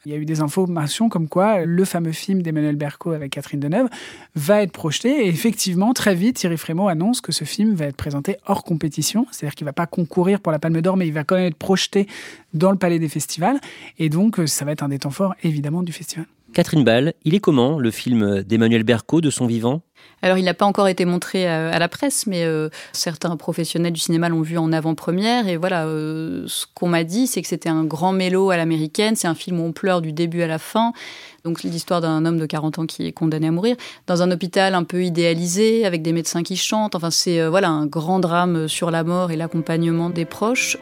Il 0.08 0.12
y 0.12 0.16
a 0.16 0.18
eu 0.18 0.26
des 0.26 0.42
informations 0.42 1.10
comme 1.10 1.28
quoi 1.28 1.64
le 1.64 1.86
fameux 1.86 2.12
film 2.12 2.42
d'Emmanuel 2.42 2.76
Berco 2.76 3.12
avec 3.12 3.34
Catherine 3.34 3.60
Deneuve 3.60 3.88
va 4.34 4.64
être 4.64 4.72
projeté. 4.72 5.28
Et 5.28 5.28
effectivement, 5.28 5.94
très 5.94 6.16
vite, 6.16 6.38
Thierry 6.38 6.58
Frémaux 6.58 6.88
annonce 6.88 7.22
que 7.22 7.32
ce 7.32 7.44
film 7.44 7.76
va 7.76 7.86
être 7.86 7.98
présenté 7.98 8.38
hors 8.48 8.64
compétition. 8.64 9.28
C'est-à-dire 9.30 9.54
qu'il 9.54 9.66
ne 9.66 9.70
va 9.70 9.74
pas 9.74 9.86
concourir 9.86 10.40
pour 10.40 10.52
la 10.52 10.58
Palme 10.58 10.82
d'Or, 10.82 10.87
mais 10.96 11.08
il 11.08 11.14
va 11.14 11.24
quand 11.24 11.36
même 11.36 11.48
être 11.48 11.58
projeté 11.58 12.08
dans 12.54 12.72
le 12.72 12.78
Palais 12.78 13.00
des 13.00 13.10
Festivals. 13.10 13.60
Et 14.00 14.10
donc, 14.10 14.40
ça 14.46 14.66
va 14.66 14.72
être 14.72 14.84
un 14.84 14.90
des 14.90 15.00
temps 15.00 15.12
forts, 15.12 15.36
évidemment, 15.44 15.84
du 15.84 15.92
festival. 15.92 16.26
Catherine 16.54 16.84
Ball, 16.84 17.14
il 17.24 17.36
est 17.36 17.40
comment 17.40 17.80
le 17.80 17.92
film 17.92 18.44
d'Emmanuel 18.44 18.84
Berco 18.84 19.22
de 19.22 19.30
son 19.30 19.46
vivant? 19.46 19.82
Alors, 20.24 20.40
il 20.40 20.46
n'a 20.46 20.56
pas 20.56 20.66
encore 20.66 20.88
été 20.88 21.06
montré 21.06 21.48
à, 21.48 21.78
la 21.78 21.88
presse, 21.88 22.26
mais 22.26 22.44
euh, 22.44 22.70
certains 22.92 23.36
professionnels 23.38 23.94
du 23.94 24.00
cinéma 24.00 24.30
l'ont 24.30 24.42
vu 24.42 24.58
en 24.58 24.72
avant-première. 24.72 25.48
Et 25.48 25.58
voilà, 25.58 25.86
euh, 25.86 26.46
ce 26.48 26.66
qu'on 26.74 26.88
m'a 26.88 27.04
dit, 27.04 27.28
c'est 27.28 27.42
que 27.44 27.48
c'était 27.48 27.70
un 27.70 27.84
grand 27.84 28.14
mélo 28.14 28.50
à 28.50 28.58
l'américaine. 28.58 29.16
C'est 29.16 29.28
un 29.28 29.36
film 29.36 29.60
où 29.60 29.64
on 29.64 29.72
pleure 29.74 30.02
du 30.02 30.14
début 30.14 30.42
à 30.42 30.48
la 30.48 30.58
fin. 30.58 30.94
Donc, 31.44 31.62
l'histoire 31.62 32.02
d'un 32.02 32.26
homme 32.26 32.40
de 32.40 32.48
40 32.48 32.80
ans 32.80 32.86
qui 32.88 33.06
est 33.06 33.12
condamné 33.12 33.48
à 33.48 33.52
mourir 33.52 33.76
dans 34.08 34.24
un 34.24 34.32
hôpital 34.32 34.74
un 34.74 34.84
peu 34.84 35.04
idéalisé, 35.04 35.86
avec 35.86 36.02
des 36.02 36.14
médecins 36.14 36.42
qui 36.42 36.58
chantent. 36.58 36.96
Enfin, 36.96 37.12
c'est 37.12 37.40
euh, 37.40 37.52
voilà 37.52 37.70
un 37.70 37.86
grand 37.86 38.20
drame 38.20 38.68
sur 38.68 38.90
la 38.90 39.04
mort 39.04 39.30
et 39.30 39.36
l'accompagnement 39.36 40.10
des 40.10 40.26
proches. 40.26 40.78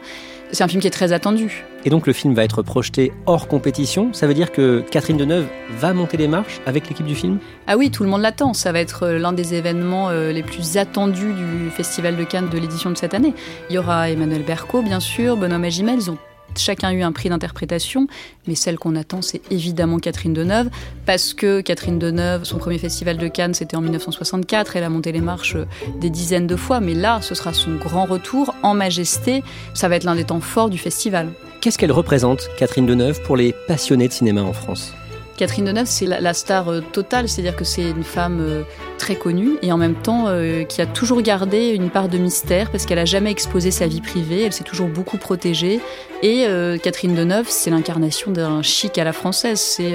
C'est 0.52 0.64
un 0.64 0.68
film 0.68 0.80
qui 0.80 0.86
est 0.86 0.90
très 0.90 1.12
attendu. 1.12 1.64
Et 1.84 1.90
donc 1.90 2.06
le 2.06 2.12
film 2.12 2.34
va 2.34 2.44
être 2.44 2.62
projeté 2.62 3.12
hors 3.26 3.48
compétition. 3.48 4.12
Ça 4.12 4.26
veut 4.26 4.34
dire 4.34 4.52
que 4.52 4.82
Catherine 4.90 5.16
Deneuve 5.16 5.46
va 5.78 5.92
monter 5.92 6.16
les 6.16 6.28
marches 6.28 6.60
avec 6.66 6.88
l'équipe 6.88 7.06
du 7.06 7.14
film? 7.14 7.38
Ah 7.66 7.76
oui, 7.76 7.90
tout 7.90 8.02
le 8.02 8.08
monde 8.08 8.22
l'attend. 8.22 8.54
Ça 8.54 8.72
va 8.72 8.80
être 8.80 9.04
euh, 9.04 9.18
l'un 9.18 9.32
des 9.32 9.54
événements 9.54 10.08
euh, 10.10 10.32
les 10.32 10.42
plus 10.42 10.76
attendus 10.76 11.32
du 11.32 11.70
Festival 11.70 12.16
de 12.16 12.24
Cannes 12.24 12.48
de 12.48 12.58
l'édition 12.58 12.90
de 12.90 12.96
cette 12.96 13.14
année. 13.14 13.34
Il 13.70 13.76
y 13.76 13.78
aura 13.78 14.10
Emmanuel 14.10 14.42
Berco, 14.42 14.82
bien 14.82 15.00
sûr, 15.00 15.36
Benoît 15.36 15.58
Magimel. 15.58 15.98
Ils 16.00 16.10
ont 16.10 16.18
chacun 16.56 16.92
eu 16.92 17.02
un 17.02 17.12
prix 17.12 17.28
d'interprétation, 17.28 18.06
mais 18.46 18.54
celle 18.54 18.78
qu'on 18.78 18.96
attend, 18.96 19.22
c'est 19.22 19.40
évidemment 19.50 19.98
Catherine 19.98 20.32
Deneuve, 20.32 20.68
parce 21.04 21.34
que 21.34 21.60
Catherine 21.60 21.98
Deneuve, 21.98 22.44
son 22.44 22.58
premier 22.58 22.78
festival 22.78 23.16
de 23.16 23.28
Cannes, 23.28 23.54
c'était 23.54 23.76
en 23.76 23.80
1964, 23.80 24.76
elle 24.76 24.84
a 24.84 24.88
monté 24.88 25.12
les 25.12 25.20
marches 25.20 25.56
des 26.00 26.10
dizaines 26.10 26.46
de 26.46 26.56
fois, 26.56 26.80
mais 26.80 26.94
là, 26.94 27.20
ce 27.22 27.34
sera 27.34 27.52
son 27.52 27.76
grand 27.76 28.04
retour 28.04 28.54
en 28.62 28.74
majesté, 28.74 29.42
ça 29.74 29.88
va 29.88 29.96
être 29.96 30.04
l'un 30.04 30.16
des 30.16 30.24
temps 30.24 30.40
forts 30.40 30.70
du 30.70 30.78
festival. 30.78 31.28
Qu'est-ce 31.60 31.78
qu'elle 31.78 31.92
représente, 31.92 32.48
Catherine 32.58 32.86
Deneuve, 32.86 33.22
pour 33.22 33.36
les 33.36 33.54
passionnés 33.66 34.08
de 34.08 34.12
cinéma 34.12 34.42
en 34.42 34.52
France? 34.52 34.94
Catherine 35.36 35.66
Deneuve, 35.66 35.86
c'est 35.86 36.06
la, 36.06 36.34
star 36.34 36.68
euh, 36.68 36.80
totale, 36.80 37.28
c'est-à-dire 37.28 37.56
que 37.56 37.64
c'est 37.64 37.90
une 37.90 38.04
femme 38.04 38.40
euh, 38.40 38.62
très 38.98 39.16
connue 39.16 39.58
et 39.62 39.70
en 39.70 39.76
même 39.76 39.94
temps 39.94 40.24
euh, 40.28 40.64
qui 40.64 40.80
a 40.80 40.86
toujours 40.86 41.20
gardé 41.20 41.68
une 41.68 41.90
part 41.90 42.08
de 42.08 42.18
mystère 42.18 42.70
parce 42.70 42.86
qu'elle 42.86 42.98
a 42.98 43.04
jamais 43.04 43.30
exposé 43.30 43.70
sa 43.70 43.86
vie 43.86 44.00
privée, 44.00 44.44
elle 44.44 44.52
s'est 44.52 44.64
toujours 44.64 44.88
beaucoup 44.88 45.18
protégée. 45.18 45.80
Et 46.22 46.46
Catherine 46.82 47.14
Deneuve, 47.14 47.46
c'est 47.50 47.68
l'incarnation 47.68 48.30
d'un 48.30 48.62
chic 48.62 48.96
à 48.96 49.04
la 49.04 49.12
française. 49.12 49.60
C'est 49.60 49.92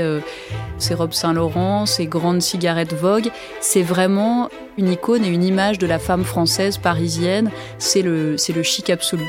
ses 0.78 0.94
robes 0.94 1.14
Saint-Laurent, 1.14 1.88
ses 1.88 2.06
grandes 2.06 2.44
cigarettes 2.44 2.94
Vogue. 2.94 3.32
C'est 3.60 3.82
vraiment 3.82 4.50
une 4.78 4.90
icône 4.92 5.26
et 5.26 5.30
une 5.30 5.44
image 5.44 5.80
de 5.80 5.88
la 5.88 5.98
femme 5.98 6.24
française 6.24 6.78
parisienne. 6.78 7.50
C'est 7.80 8.04
le, 8.04 8.38
c'est 8.38 8.54
le 8.54 8.62
chic 8.62 8.92
absolu. 8.92 9.26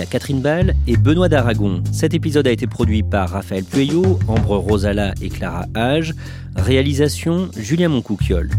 À 0.00 0.06
Catherine 0.06 0.40
Ball 0.40 0.74
et 0.88 0.96
Benoît 0.96 1.28
d'Aragon. 1.28 1.80
Cet 1.92 2.14
épisode 2.14 2.48
a 2.48 2.50
été 2.50 2.66
produit 2.66 3.04
par 3.04 3.30
Raphaël 3.30 3.62
Pueyo, 3.62 4.18
Ambre 4.26 4.56
Rosala 4.56 5.14
et 5.22 5.28
Clara 5.28 5.66
Hage. 5.74 6.14
Réalisation 6.56 7.48
Julien 7.56 7.88
Moncouquiole. 7.88 8.50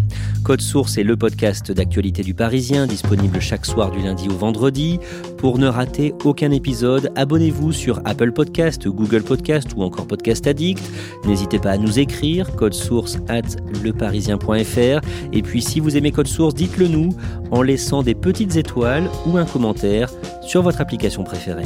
Code 0.44 0.62
Source 0.62 0.98
est 0.98 1.04
le 1.04 1.18
podcast 1.18 1.72
d'actualité 1.72 2.22
du 2.22 2.34
Parisien, 2.34 2.86
disponible 2.86 3.40
chaque 3.40 3.66
soir 3.66 3.90
du 3.90 4.00
lundi 4.02 4.28
au 4.30 4.38
vendredi. 4.38 5.00
Pour 5.38 5.58
ne 5.58 5.68
rater 5.68 6.14
aucun 6.24 6.52
épisode, 6.52 7.12
abonnez-vous 7.16 7.72
sur 7.72 8.02
Apple 8.06 8.32
Podcast, 8.32 8.88
Google 8.88 9.24
Podcast 9.24 9.70
ou 9.76 9.82
encore 9.82 10.08
Podcast 10.08 10.46
Addict. 10.46 10.84
N'hésitez 11.26 11.58
pas 11.58 11.72
à 11.72 11.78
nous 11.78 11.98
écrire, 11.98 12.56
code 12.56 12.74
source 12.74 13.18
at 13.28 13.42
leparisien.fr. 13.84 15.08
Et 15.34 15.42
puis 15.42 15.62
si 15.62 15.80
vous 15.80 15.98
aimez 15.98 16.12
Code 16.12 16.28
Source, 16.28 16.54
dites-le 16.54 16.88
nous 16.88 17.16
en 17.50 17.62
laissant 17.62 18.04
des 18.04 18.16
petites 18.16 18.56
étoiles 18.56 19.10
ou 19.26 19.38
un 19.38 19.46
commentaire 19.46 20.12
sur 20.42 20.62
votre 20.62 20.82
application 20.82 21.24
préférée. 21.24 21.66